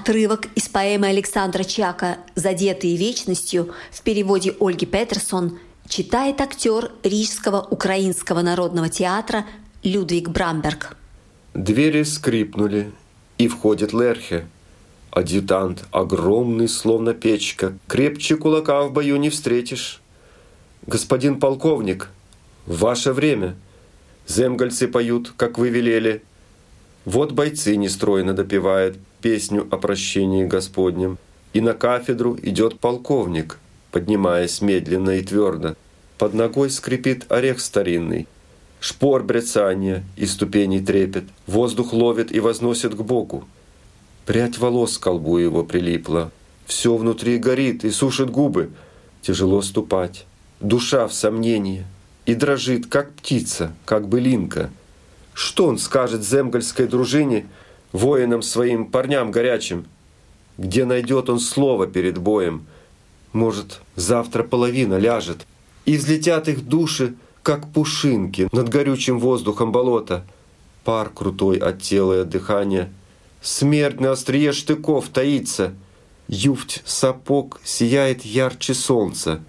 Отрывок 0.00 0.46
из 0.54 0.66
поэмы 0.66 1.08
Александра 1.08 1.62
Чака 1.62 2.16
«Задетые 2.34 2.96
вечностью» 2.96 3.74
в 3.90 4.00
переводе 4.00 4.54
Ольги 4.58 4.86
Петерсон 4.86 5.58
читает 5.86 6.40
актер 6.40 6.90
Рижского 7.02 7.60
украинского 7.60 8.40
народного 8.40 8.88
театра 8.88 9.44
Людвиг 9.82 10.30
Брамберг. 10.30 10.96
Двери 11.52 12.04
скрипнули, 12.04 12.92
и 13.36 13.46
входит 13.46 13.92
Лерхе. 13.92 14.46
Адъютант 15.10 15.84
огромный, 15.90 16.68
словно 16.68 17.12
печка, 17.12 17.74
крепче 17.86 18.36
кулака 18.36 18.84
в 18.84 18.94
бою 18.94 19.18
не 19.18 19.28
встретишь. 19.28 20.00
Господин 20.86 21.38
полковник, 21.38 22.08
ваше 22.64 23.12
время. 23.12 23.54
Земгальцы 24.26 24.88
поют, 24.88 25.34
как 25.36 25.58
вы 25.58 25.68
велели. 25.68 26.22
Вот 27.04 27.32
бойцы 27.32 27.76
нестройно 27.76 28.32
допевают 28.32 28.96
песню 29.20 29.66
о 29.70 29.76
прощении 29.76 30.44
Господнем. 30.44 31.18
И 31.52 31.60
на 31.60 31.74
кафедру 31.74 32.38
идет 32.40 32.78
полковник, 32.78 33.58
поднимаясь 33.90 34.60
медленно 34.60 35.10
и 35.10 35.22
твердо. 35.22 35.74
Под 36.18 36.34
ногой 36.34 36.70
скрипит 36.70 37.30
орех 37.30 37.60
старинный. 37.60 38.26
Шпор 38.80 39.22
брецания 39.24 40.04
и 40.16 40.26
ступеней 40.26 40.80
трепет. 40.80 41.24
Воздух 41.46 41.92
ловит 41.92 42.32
и 42.32 42.40
возносит 42.40 42.94
к 42.94 43.00
Богу. 43.02 43.46
Прядь 44.26 44.58
волос 44.58 44.96
к 44.96 45.02
колбу 45.02 45.38
его 45.38 45.64
прилипла. 45.64 46.30
Все 46.66 46.96
внутри 46.96 47.38
горит 47.38 47.84
и 47.84 47.90
сушит 47.90 48.30
губы. 48.30 48.70
Тяжело 49.22 49.60
ступать. 49.60 50.24
Душа 50.60 51.08
в 51.08 51.12
сомнении. 51.12 51.84
И 52.26 52.34
дрожит, 52.34 52.86
как 52.86 53.12
птица, 53.12 53.72
как 53.84 54.08
былинка. 54.08 54.70
Что 55.34 55.66
он 55.66 55.78
скажет 55.78 56.22
земгольской 56.22 56.86
дружине, 56.86 57.46
воинам 57.92 58.42
своим 58.42 58.86
парням 58.86 59.30
горячим? 59.30 59.86
Где 60.58 60.84
найдет 60.84 61.30
он 61.30 61.40
слово 61.40 61.86
перед 61.86 62.18
боем? 62.18 62.66
Может, 63.32 63.80
завтра 63.96 64.42
половина 64.42 64.98
ляжет, 64.98 65.46
и 65.84 65.96
взлетят 65.96 66.48
их 66.48 66.66
души, 66.66 67.14
как 67.42 67.72
пушинки 67.72 68.48
над 68.52 68.68
горючим 68.68 69.18
воздухом 69.18 69.72
болота. 69.72 70.24
Пар 70.84 71.10
крутой 71.10 71.58
от 71.58 71.80
тела 71.80 72.18
и 72.18 72.22
от 72.22 72.28
дыхания— 72.28 72.92
Смерть 73.42 74.00
на 74.00 74.12
острие 74.12 74.52
штыков 74.52 75.08
таится. 75.08 75.72
Юфть 76.28 76.82
сапог 76.84 77.60
сияет 77.64 78.24
ярче 78.24 78.74
солнца. 78.74 79.40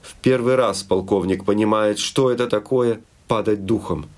В 0.00 0.14
первый 0.14 0.54
раз 0.54 0.82
полковник 0.82 1.44
понимает, 1.44 1.98
что 1.98 2.30
это 2.30 2.46
такое 2.46 3.00
падать 3.28 3.66
духом. 3.66 4.08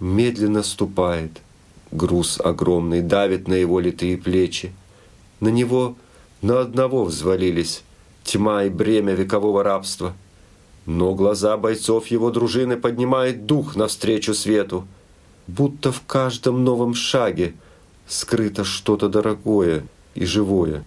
Медленно 0.00 0.62
ступает. 0.64 1.40
Груз 1.92 2.40
огромный 2.42 3.00
давит 3.00 3.48
на 3.48 3.54
его 3.54 3.80
литые 3.80 4.16
плечи. 4.16 4.72
На 5.40 5.48
него 5.48 5.96
на 6.42 6.60
одного 6.60 7.04
взвалились 7.04 7.82
тьма 8.22 8.64
и 8.64 8.68
бремя 8.68 9.14
векового 9.14 9.62
рабства. 9.64 10.14
Но 10.86 11.14
глаза 11.14 11.56
бойцов 11.56 12.06
его 12.08 12.30
дружины 12.30 12.76
поднимает 12.76 13.46
дух 13.46 13.76
навстречу 13.76 14.34
свету. 14.34 14.86
Будто 15.46 15.92
в 15.92 16.02
каждом 16.06 16.64
новом 16.64 16.94
шаге– 16.94 17.54
скрыто 18.10 18.64
что-то 18.64 19.08
дорогое 19.08 19.84
и 20.14 20.24
живое. 20.26 20.84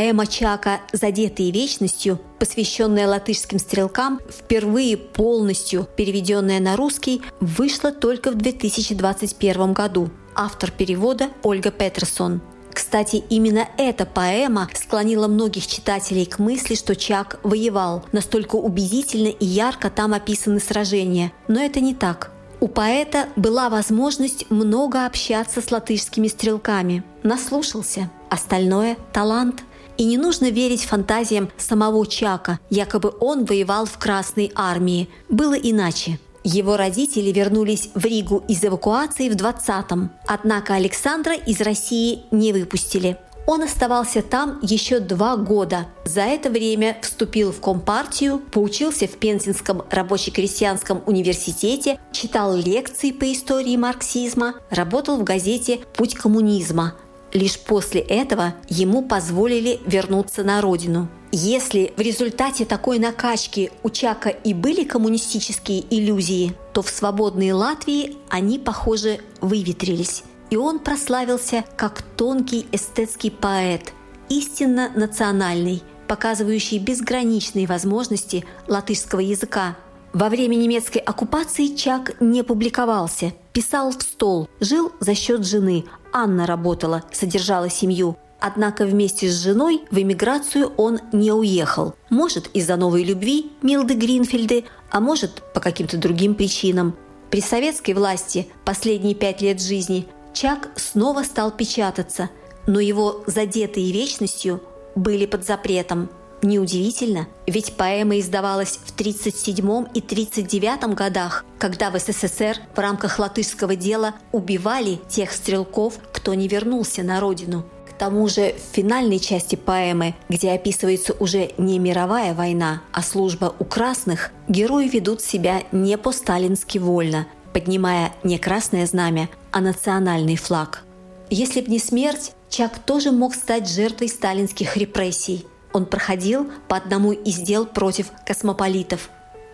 Поэма 0.00 0.26
Чака 0.26 0.80
«Задетые 0.94 1.50
вечностью», 1.50 2.18
посвященная 2.38 3.06
латышским 3.06 3.58
стрелкам, 3.58 4.18
впервые 4.30 4.96
полностью 4.96 5.86
переведенная 5.94 6.58
на 6.58 6.74
русский, 6.74 7.20
вышла 7.40 7.92
только 7.92 8.30
в 8.30 8.36
2021 8.36 9.74
году. 9.74 10.08
Автор 10.34 10.70
перевода 10.70 11.28
Ольга 11.42 11.70
Петерсон– 11.70 12.40
кстати, 12.72 13.22
именно 13.28 13.68
эта 13.76 14.06
поэма 14.06 14.70
склонила 14.74 15.26
многих 15.26 15.66
читателей 15.66 16.24
к 16.24 16.38
мысли, 16.38 16.76
что 16.76 16.96
Чак 16.96 17.38
воевал. 17.42 18.06
Настолько 18.12 18.54
убедительно 18.54 19.26
и 19.28 19.44
ярко 19.44 19.90
там 19.90 20.14
описаны 20.14 20.60
сражения. 20.60 21.32
Но 21.48 21.60
это 21.60 21.80
не 21.80 21.94
так. 21.94 22.30
У 22.60 22.68
поэта 22.68 23.28
была 23.36 23.68
возможность 23.68 24.48
много 24.50 25.04
общаться 25.04 25.60
с 25.60 25.70
латышскими 25.70 26.28
стрелками. 26.28 27.02
Наслушался. 27.22 28.08
Остальное– 28.30 28.96
талант. 29.12 29.64
И 30.00 30.04
не 30.04 30.16
нужно 30.16 30.48
верить 30.48 30.86
фантазиям 30.86 31.50
самого 31.58 32.06
Чака, 32.06 32.58
якобы 32.70 33.12
он 33.20 33.44
воевал 33.44 33.84
в 33.84 33.98
Красной 33.98 34.50
армии. 34.54 35.10
Было 35.28 35.52
иначе. 35.52 36.18
Его 36.42 36.78
родители 36.78 37.30
вернулись 37.30 37.90
в 37.94 38.02
Ригу 38.06 38.42
из 38.48 38.64
эвакуации 38.64 39.28
в 39.28 39.36
20-м, 39.36 40.10
однако 40.26 40.72
Александра 40.72 41.34
из 41.34 41.60
России 41.60 42.22
не 42.30 42.54
выпустили. 42.54 43.18
Он 43.46 43.62
оставался 43.62 44.22
там 44.22 44.58
еще 44.62 45.00
два 45.00 45.36
года. 45.36 45.86
За 46.06 46.22
это 46.22 46.48
время 46.48 46.96
вступил 47.02 47.52
в 47.52 47.60
Компартию, 47.60 48.38
поучился 48.38 49.06
в 49.06 49.18
Пензенском 49.18 49.82
рабоче-крестьянском 49.90 51.02
университете, 51.04 52.00
читал 52.10 52.56
лекции 52.56 53.10
по 53.10 53.30
истории 53.30 53.76
марксизма, 53.76 54.54
работал 54.70 55.18
в 55.18 55.24
газете 55.24 55.80
«Путь 55.94 56.14
коммунизма». 56.14 56.94
Лишь 57.32 57.58
после 57.58 58.00
этого 58.00 58.54
ему 58.68 59.02
позволили 59.02 59.80
вернуться 59.86 60.42
на 60.44 60.60
родину– 60.60 61.08
если 61.32 61.92
в 61.96 62.00
результате 62.00 62.64
такой 62.64 62.98
накачки 62.98 63.70
у 63.84 63.90
Чака 63.90 64.30
и 64.30 64.52
были 64.52 64.82
коммунистические 64.82 65.84
иллюзии, 65.88 66.54
то 66.72 66.82
в 66.82 66.90
свободной 66.90 67.52
Латвии 67.52 68.16
они, 68.28 68.58
похоже, 68.58 69.20
выветрились. 69.40 70.24
И 70.50 70.56
он 70.56 70.80
прославился 70.80 71.64
как 71.76 72.02
тонкий 72.02 72.66
эстетский 72.72 73.30
поэт, 73.30 73.92
истинно 74.28 74.90
национальный, 74.96 75.84
показывающий 76.08 76.78
безграничные 76.78 77.68
возможности 77.68 78.44
латышского 78.66 79.20
языка. 79.20 79.76
Во 80.12 80.28
время 80.28 80.56
немецкой 80.56 80.98
оккупации 80.98 81.76
Чак 81.76 82.20
не 82.20 82.42
публиковался, 82.42 83.32
писал 83.52 83.90
в 83.90 84.02
стол, 84.02 84.48
жил 84.60 84.92
за 85.00 85.14
счет 85.14 85.46
жены. 85.46 85.84
Анна 86.12 86.46
работала, 86.46 87.04
содержала 87.12 87.68
семью. 87.68 88.16
Однако 88.40 88.86
вместе 88.86 89.28
с 89.28 89.42
женой 89.42 89.82
в 89.90 89.98
эмиграцию 89.98 90.72
он 90.76 91.00
не 91.12 91.30
уехал. 91.30 91.94
Может, 92.08 92.48
из-за 92.54 92.76
новой 92.76 93.04
любви 93.04 93.52
Милды 93.60 93.94
Гринфельды, 93.94 94.64
а 94.90 95.00
может, 95.00 95.42
по 95.52 95.60
каким-то 95.60 95.98
другим 95.98 96.34
причинам. 96.34 96.96
При 97.30 97.42
советской 97.42 97.92
власти 97.92 98.48
последние 98.64 99.14
пять 99.14 99.42
лет 99.42 99.60
жизни 99.60 100.08
Чак 100.32 100.70
снова 100.76 101.22
стал 101.22 101.50
печататься, 101.50 102.30
но 102.66 102.80
его 102.80 103.22
задетые 103.26 103.92
вечностью 103.92 104.62
были 104.94 105.26
под 105.26 105.44
запретом. 105.44 106.08
Неудивительно, 106.42 107.28
ведь 107.46 107.74
поэма 107.74 108.18
издавалась 108.18 108.78
в 108.84 108.92
1937 108.92 109.66
и 109.94 110.00
1939 110.00 110.94
годах, 110.94 111.44
когда 111.58 111.90
в 111.90 111.98
СССР 111.98 112.56
в 112.74 112.78
рамках 112.78 113.18
латышского 113.18 113.76
дела 113.76 114.14
убивали 114.32 115.00
тех 115.08 115.32
стрелков, 115.32 115.98
кто 116.12 116.34
не 116.34 116.48
вернулся 116.48 117.02
на 117.02 117.20
родину 117.20 117.64
тому 118.00 118.28
же 118.28 118.54
в 118.54 118.74
финальной 118.74 119.18
части 119.18 119.56
поэмы, 119.56 120.14
где 120.30 120.52
описывается 120.52 121.12
уже 121.20 121.50
не 121.58 121.78
мировая 121.78 122.32
война, 122.32 122.82
а 122.92 123.02
служба 123.02 123.54
у 123.58 123.64
красных, 123.66 124.30
герои 124.48 124.88
ведут 124.88 125.20
себя 125.20 125.64
не 125.70 125.98
по-сталински 125.98 126.78
вольно, 126.78 127.26
поднимая 127.52 128.14
не 128.24 128.38
красное 128.38 128.86
знамя, 128.86 129.28
а 129.52 129.60
национальный 129.60 130.36
флаг. 130.36 130.82
Если 131.28 131.60
б 131.60 131.70
не 131.70 131.78
смерть, 131.78 132.32
Чак 132.48 132.80
тоже 132.80 133.12
мог 133.12 133.34
стать 133.36 133.68
жертвой 133.68 134.08
сталинских 134.08 134.76
репрессий. 134.76 135.46
Он 135.72 135.86
проходил 135.86 136.50
по 136.68 136.76
одному 136.76 137.12
из 137.12 137.36
дел 137.36 137.66
против 137.66 138.10
космополитов. 138.26 139.10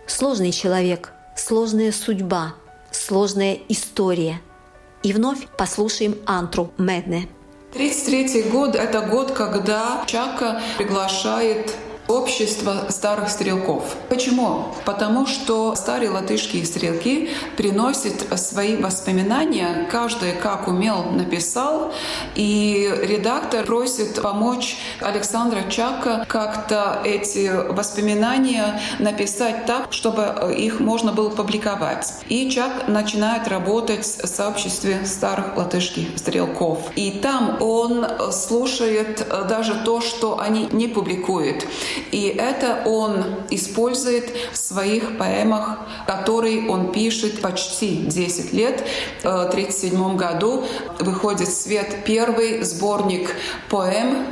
Сложный 0.07 0.51
человек, 0.51 1.11
сложная 1.35 1.91
судьба, 1.91 2.55
сложная 2.91 3.59
история. 3.69 4.41
И 5.03 5.13
вновь 5.13 5.47
послушаем 5.57 6.15
Антру 6.25 6.71
Медне. 6.77 7.29
1933 7.73 8.51
год– 8.51 8.75
это 8.75 9.01
год, 9.01 9.31
когда 9.31 10.03
Чака 10.07 10.61
приглашает 10.77 11.75
общество 12.07 12.85
старых 12.89 13.29
стрелков. 13.29 13.95
Почему? 14.09 14.67
Потому 14.85 15.25
что 15.25 15.75
старые 15.75 16.09
латышские 16.09 16.65
стрелки 16.65 17.29
приносят 17.55 18.27
свои 18.39 18.75
воспоминания, 18.77 19.87
каждый 19.91 20.33
как 20.33 20.67
умел 20.67 21.03
написал, 21.11 21.93
и 22.35 22.91
редактор 23.03 23.65
просит 23.65 24.21
помочь 24.21 24.77
Александра 25.01 25.63
Чака 25.69 26.25
как-то 26.27 27.01
эти 27.03 27.51
воспоминания 27.71 28.79
написать 28.99 29.65
так, 29.65 29.91
чтобы 29.91 30.53
их 30.55 30.79
можно 30.79 31.11
было 31.11 31.29
публиковать. 31.29 32.13
И 32.29 32.49
Чак 32.49 32.87
начинает 32.87 33.47
работать 33.47 34.05
в 34.05 34.27
сообществе 34.27 35.05
старых 35.05 35.57
латышских 35.57 36.17
стрелков. 36.17 36.79
И 36.95 37.11
там 37.11 37.57
он 37.61 38.05
слушает 38.31 39.27
даже 39.49 39.75
то, 39.83 40.01
что 40.01 40.39
они 40.39 40.67
не 40.71 40.87
публикуют. 40.87 41.65
И 42.11 42.27
это 42.27 42.83
он 42.85 43.23
использует 43.49 44.31
в 44.51 44.57
своих 44.57 45.17
поэмах, 45.17 45.79
которые 46.05 46.69
он 46.69 46.91
пишет 46.91 47.41
почти 47.41 47.97
10 47.97 48.53
лет. 48.53 48.83
В 49.23 49.27
1937 49.27 50.17
году 50.17 50.65
выходит 50.99 51.47
в 51.47 51.53
свет 51.53 52.03
первый 52.05 52.63
сборник 52.63 53.35
поэм 53.69 54.25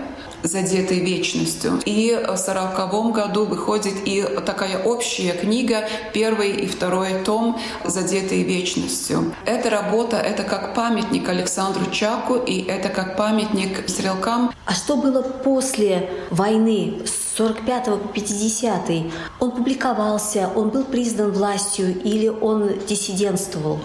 задетый 0.48 1.00
вечностью. 1.00 1.80
И 1.86 2.18
в 2.28 2.38
сороковом 2.38 3.12
году 3.12 3.46
выходит 3.46 3.94
и 4.06 4.24
такая 4.46 4.84
общая 4.84 5.34
книга, 5.34 5.88
первый 6.14 6.52
и 6.52 6.68
второй 6.68 7.24
том 7.24 7.60
«Задетые 7.84 8.44
вечностью». 8.44 9.34
Эта 9.46 9.70
работа— 9.70 10.18
это 10.18 10.44
как 10.44 10.74
памятник 10.74 11.28
Александру 11.30 11.90
Чаку, 11.92 12.36
и 12.36 12.64
это 12.64 12.90
как 12.90 13.18
памятник 13.18 13.90
стрелкам. 13.90 14.52
А 14.66 14.74
что 14.74 14.98
было 14.98 15.22
после 15.22 16.10
войны 16.30 17.02
с 17.06 17.38
45 17.38 17.86
по 17.86 18.08
50 18.08 18.90
-й? 18.90 19.12
Он 19.40 19.52
публиковался, 19.52 20.50
он 20.56 20.70
был 20.70 20.84
признан 20.84 21.32
властью 21.32 22.02
или 22.04 22.28
он 22.28 22.72
диссидентствовал? 22.88 23.80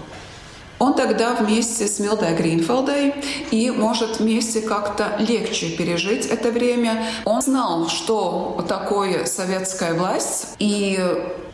Он 0.80 0.94
тогда 0.94 1.34
вместе 1.34 1.86
с 1.86 1.98
Милдой 1.98 2.34
Гринфелдой 2.34 3.14
и 3.50 3.70
может 3.70 4.18
вместе 4.18 4.62
как-то 4.62 5.14
легче 5.18 5.68
пережить 5.76 6.24
это 6.24 6.50
время. 6.50 7.06
Он 7.26 7.42
знал, 7.42 7.88
что 7.88 8.64
такое 8.66 9.26
советская 9.26 9.92
власть, 9.92 10.54
и 10.58 10.98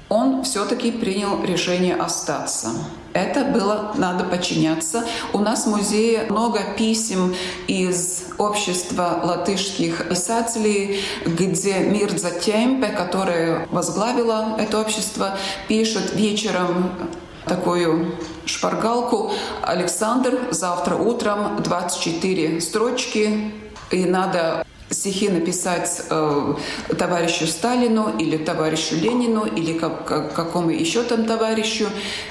он 0.09 0.45
все-таки 0.45 0.93
принял 0.93 1.43
решение 1.43 1.97
остаться. 1.97 2.69
Это 3.15 3.45
было 3.47 3.93
надо 3.97 4.23
подчиняться. 4.23 5.05
У 5.33 5.39
нас 5.39 5.65
в 5.65 5.71
музее 5.71 6.27
много 6.31 6.61
писем 6.79 7.35
из 7.67 8.27
общества 8.39 9.23
латышских 9.25 10.09
писателей, 10.09 11.01
где 11.25 11.81
Мирза 11.81 12.31
Темпе, 12.31 12.91
которая 12.91 13.67
возглавила 13.73 14.57
это 14.57 14.81
общество, 14.81 15.37
пишет 15.67 16.15
вечером 16.15 16.93
такую 17.45 18.15
шпаргалку. 18.47 19.33
Александр, 19.63 20.39
завтра 20.51 20.97
утром 20.97 21.63
24 21.63 22.61
строчки, 22.61 23.53
и 23.91 24.05
надо 24.05 24.66
стихи 24.91 25.29
написать 25.29 26.03
э, 26.11 26.55
товарищу 26.99 27.47
Сталину 27.47 28.17
или 28.19 28.37
товарищу 28.37 28.95
Ленину 28.95 29.45
или 29.45 29.73
как, 29.79 30.05
как, 30.05 30.35
какому 30.35 30.71
еще 30.71 31.03
там 31.03 31.25
товарищу. 31.25 31.89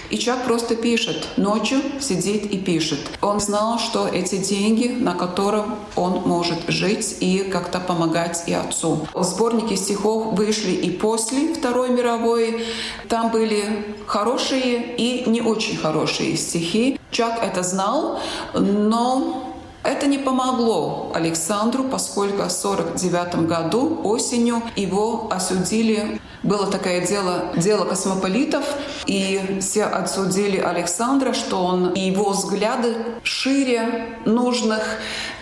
И 0.10 0.18
человек 0.18 0.46
просто 0.46 0.76
пишет, 0.76 1.28
ночью 1.38 1.82
сидит 2.00 2.46
и 2.46 2.58
пишет. 2.58 3.00
Он 3.22 3.39
знал, 3.39 3.80
что 3.80 4.08
эти 4.08 4.38
деньги, 4.38 4.88
на 4.88 5.15
котором 5.15 5.76
он 5.96 6.22
может 6.26 6.70
жить 6.70 7.18
и 7.20 7.39
как-то 7.39 7.80
помогать 7.80 8.44
и 8.48 8.54
отцу. 8.54 9.08
Сборники 9.13 9.76
стихов 9.76 10.34
вышли 10.34 10.72
и 10.72 10.91
после 10.91 11.54
Второй 11.54 11.89
мировой. 11.89 12.65
Там 13.10 13.32
были 13.32 13.96
хорошие 14.06 14.96
и 14.96 15.30
не 15.30 15.41
очень 15.41 15.78
хорошие 15.78 16.38
стихи. 16.38 17.00
Чак 17.12 17.44
это 17.44 17.63
знал, 17.63 18.20
но 18.54 19.44
это 19.86 20.08
не 20.08 20.17
помогло 20.17 21.12
Александру, 21.13 21.84
поскольку 21.84 22.43
в 22.43 22.63
1949 22.63 23.48
году 23.48 24.02
осенью 24.04 24.62
его 24.76 25.28
осудили. 25.32 26.19
Было 26.43 26.67
такое 26.67 27.06
дело, 27.06 27.52
дело 27.56 27.86
космополитов, 27.86 28.65
и 29.06 29.60
все 29.62 29.84
отсудили 29.84 30.58
Александра, 30.58 31.34
что 31.34 31.63
он 31.63 31.93
и 31.93 32.02
его 32.02 32.32
взгляды 32.32 32.95
шире 33.24 34.19
нужных, 34.26 34.84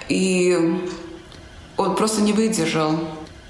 и 0.10 0.80
он 1.78 1.96
просто 1.96 2.22
не 2.22 2.34
выдержал. 2.34 2.92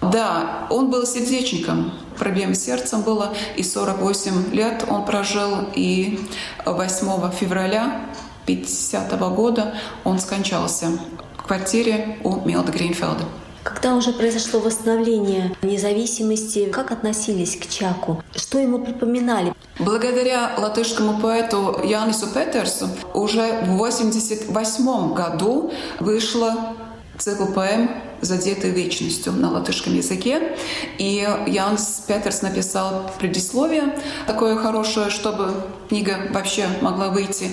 Да, 0.01 0.67
он 0.69 0.89
был 0.89 1.05
сердечником, 1.05 1.93
проблем 2.17 2.55
с 2.55 2.59
сердцем 2.59 3.01
было, 3.01 3.33
и 3.55 3.63
48 3.63 4.51
лет 4.51 4.85
он 4.89 5.05
прожил, 5.05 5.69
и 5.75 6.19
8 6.65 7.31
февраля 7.31 8.01
50 8.45 9.13
-го 9.13 9.35
года 9.35 9.75
он 10.03 10.19
скончался 10.19 10.87
в 11.37 11.43
квартире 11.43 12.17
у 12.23 12.41
Милда 12.47 12.71
Гринфелда. 12.71 13.25
Когда 13.63 13.95
уже 13.95 14.11
произошло 14.11 14.59
восстановление 14.59 15.55
независимости, 15.61 16.69
как 16.69 16.91
относились 16.91 17.55
к 17.55 17.69
Чаку? 17.69 18.21
Что 18.35 18.59
ему 18.59 18.79
припоминали? 18.79 19.53
Благодаря 19.79 20.51
латышскому 20.57 21.21
поэту 21.21 21.79
Янису 21.83 22.27
Петерсу 22.27 22.89
уже 23.13 23.61
в 23.61 23.75
1988 23.75 25.13
году 25.13 25.71
вышла 25.99 26.75
цикл 27.17 27.45
поэм 27.45 27.89
задеты 28.23 28.69
вечностью 28.69 29.33
на 29.33 29.51
латышском 29.51 29.95
языке. 29.95 30.55
И 30.97 31.27
Янс 31.47 32.03
Петерс 32.07 32.41
написал 32.41 33.11
предисловие 33.19 33.95
такое 34.27 34.55
хорошее, 34.55 35.09
чтобы 35.09 35.53
книга 35.89 36.27
вообще 36.31 36.67
могла 36.81 37.09
выйти. 37.09 37.51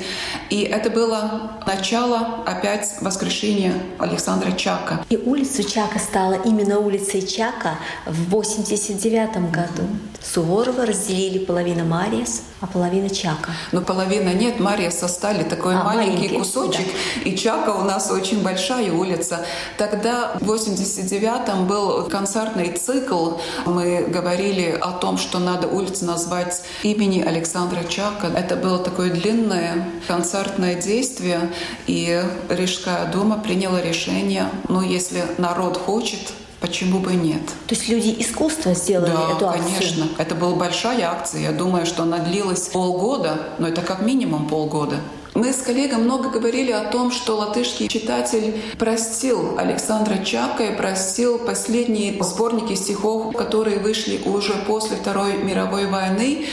И 0.49 0.63
это 0.63 0.91
было 0.91 1.53
начало 1.67 2.43
опять 2.47 2.89
воскрешения 3.01 3.75
Александра 3.99 4.53
Чака. 4.53 5.05
И 5.11 5.17
улица 5.17 5.63
Чака 5.63 5.99
стала 5.99 6.35
именно 6.35 6.79
улицей 6.79 7.23
Чака 7.27 7.79
в 8.07 8.31
89 8.31 9.51
году. 9.51 9.83
Суворова 10.23 10.87
разделили 10.87 11.39
половина 11.39 11.85
Мариес, 11.85 12.43
а 12.61 12.67
половина 12.67 13.09
Чака. 13.09 13.53
Но 13.73 13.81
половина 13.81 14.31
нет, 14.35 14.61
Мариеса 14.61 15.09
стали 15.09 15.43
такой 15.43 15.75
а, 15.75 15.83
маленький, 15.83 16.17
маленький 16.17 16.37
кусочек. 16.37 16.87
Да. 16.87 17.31
И 17.31 17.37
Чака 17.37 17.71
у 17.71 17.85
нас 17.85 18.11
очень 18.11 18.43
большая 18.43 18.93
улица. 18.93 19.45
Тогда 19.79 20.37
в 20.41 20.51
89-м 20.69 21.67
был 21.67 22.05
концертный 22.09 22.73
цикл. 22.73 23.33
Мы 23.67 24.07
говорили 24.09 24.77
о 24.81 24.93
том, 24.93 25.19
что 25.19 25.39
надо 25.39 25.67
улицу 25.67 26.05
назвать 26.05 26.63
имени 26.83 27.21
Александра 27.21 27.83
Чака. 27.85 28.29
Это 28.29 28.57
было 28.57 28.79
такое 28.79 29.11
длинное 29.11 29.89
концертное 30.07 30.75
действие, 30.75 31.51
и 31.87 32.23
Рижская 32.49 33.11
дума 33.11 33.39
приняла 33.39 33.81
решение, 33.81 34.51
ну, 34.69 34.83
если 34.83 35.23
народ 35.39 35.77
хочет, 35.77 36.33
Почему 36.61 36.99
бы 36.99 37.15
нет? 37.15 37.41
То 37.67 37.75
есть 37.75 37.89
люди 37.89 38.15
искусства 38.19 38.75
сделали 38.75 39.13
да, 39.13 39.35
эту 39.35 39.49
акцию? 39.49 39.65
конечно. 39.65 40.09
Это 40.19 40.35
была 40.35 40.55
большая 40.55 41.11
акция. 41.11 41.41
Я 41.41 41.53
думаю, 41.53 41.87
что 41.87 42.03
она 42.03 42.19
длилась 42.19 42.69
полгода, 42.69 43.49
но 43.59 43.67
это 43.67 43.81
как 43.81 44.03
минимум 44.03 44.47
полгода. 44.47 44.97
Мы 45.41 45.55
с 45.55 45.63
коллегой 45.63 45.97
много 45.97 46.29
говорили 46.29 46.71
о 46.71 46.85
том, 46.85 47.11
что 47.11 47.37
латышский 47.37 47.89
читатель 47.89 48.61
простил 48.79 49.57
Александра 49.59 50.23
Чака 50.23 50.65
и 50.65 50.77
простил 50.77 51.39
последние 51.39 52.23
сборники 52.23 52.75
стихов, 52.75 53.35
которые 53.35 53.79
вышли 53.79 54.21
уже 54.27 54.53
после 54.67 54.99
Второй 54.99 55.39
мировой 55.39 55.87
войны. 55.87 56.45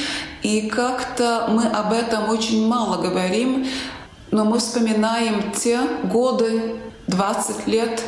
И 0.41 0.69
как-то 0.69 1.47
мы 1.49 1.65
об 1.65 1.91
этом 1.91 2.29
очень 2.29 2.65
мало 2.65 3.01
говорим, 3.01 3.67
но 4.31 4.45
мы 4.45 4.59
вспоминаем 4.59 5.51
те 5.51 5.81
годы, 6.05 6.77
20 7.07 7.67
лет 7.67 8.01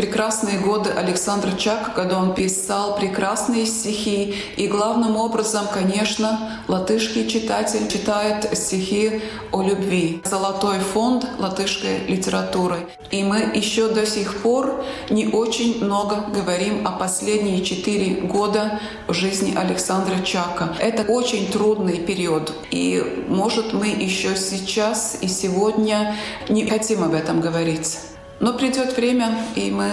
прекрасные 0.00 0.58
годы 0.58 0.88
Александра 0.88 1.52
Чака, 1.58 1.90
когда 1.94 2.18
он 2.18 2.34
писал 2.34 2.96
прекрасные 2.96 3.66
стихи. 3.66 4.34
И 4.56 4.66
главным 4.66 5.16
образом, 5.16 5.66
конечно, 5.70 6.62
латышский 6.68 7.28
читатель 7.28 7.86
читает 7.86 8.48
стихи 8.56 9.20
о 9.52 9.60
любви. 9.60 10.22
Золотой 10.24 10.78
фонд 10.78 11.26
латышской 11.38 11.98
литературы. 12.08 12.88
И 13.10 13.22
мы 13.22 13.40
еще 13.54 13.88
до 13.88 14.06
сих 14.06 14.38
пор 14.38 14.82
не 15.10 15.26
очень 15.26 15.84
много 15.84 16.24
говорим 16.34 16.86
о 16.86 16.92
последние 16.92 17.62
четыре 17.62 18.22
года 18.22 18.80
жизни 19.06 19.54
Александра 19.54 20.18
Чака. 20.24 20.76
Это 20.78 21.02
очень 21.12 21.52
трудный 21.52 21.98
период. 21.98 22.54
И, 22.70 23.24
может, 23.28 23.74
мы 23.74 23.88
еще 23.88 24.34
сейчас 24.34 25.18
и 25.20 25.28
сегодня 25.28 26.16
не 26.48 26.66
хотим 26.66 27.04
об 27.04 27.12
этом 27.12 27.42
говорить. 27.42 27.98
Но 28.40 28.54
придет 28.54 28.96
время, 28.96 29.36
и 29.54 29.70
мы 29.70 29.90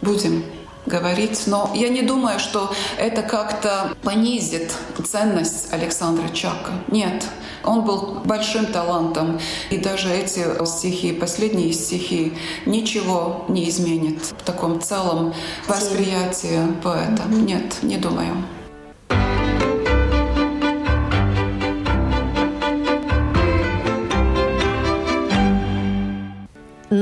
будем 0.00 0.44
говорить. 0.86 1.44
Но 1.46 1.70
я 1.74 1.88
не 1.88 2.02
думаю, 2.02 2.38
что 2.38 2.72
это 2.98 3.22
как-то 3.22 3.94
понизит 4.02 4.72
ценность 5.04 5.72
Александра 5.72 6.28
Чака. 6.30 6.72
Нет. 6.88 7.24
Он 7.64 7.84
был 7.84 8.20
большим 8.24 8.66
талантом. 8.66 9.38
И 9.70 9.78
даже 9.78 10.10
эти 10.10 10.44
стихи, 10.66 11.12
последние 11.12 11.72
стихи, 11.72 12.32
ничего 12.66 13.44
не 13.48 13.68
изменит 13.68 14.22
в 14.22 14.42
таком 14.42 14.80
целом 14.80 15.32
восприятии 15.68 16.60
поэта. 16.82 17.22
Нет, 17.28 17.76
не 17.82 17.98
думаю. 17.98 18.34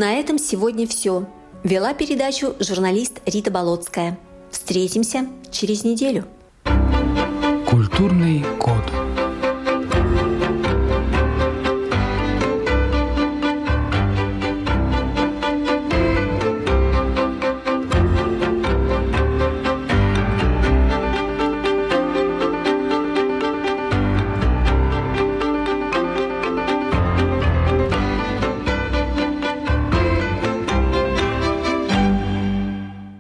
На 0.01 0.15
этом 0.15 0.39
сегодня 0.39 0.87
все. 0.87 1.27
Вела 1.63 1.93
передачу 1.93 2.55
журналист 2.59 3.21
Рита 3.27 3.51
Болотская. 3.51 4.19
Встретимся 4.51 5.27
через 5.51 5.85
неделю. 5.85 6.25
Культурный 7.69 8.43
код. 8.59 9.10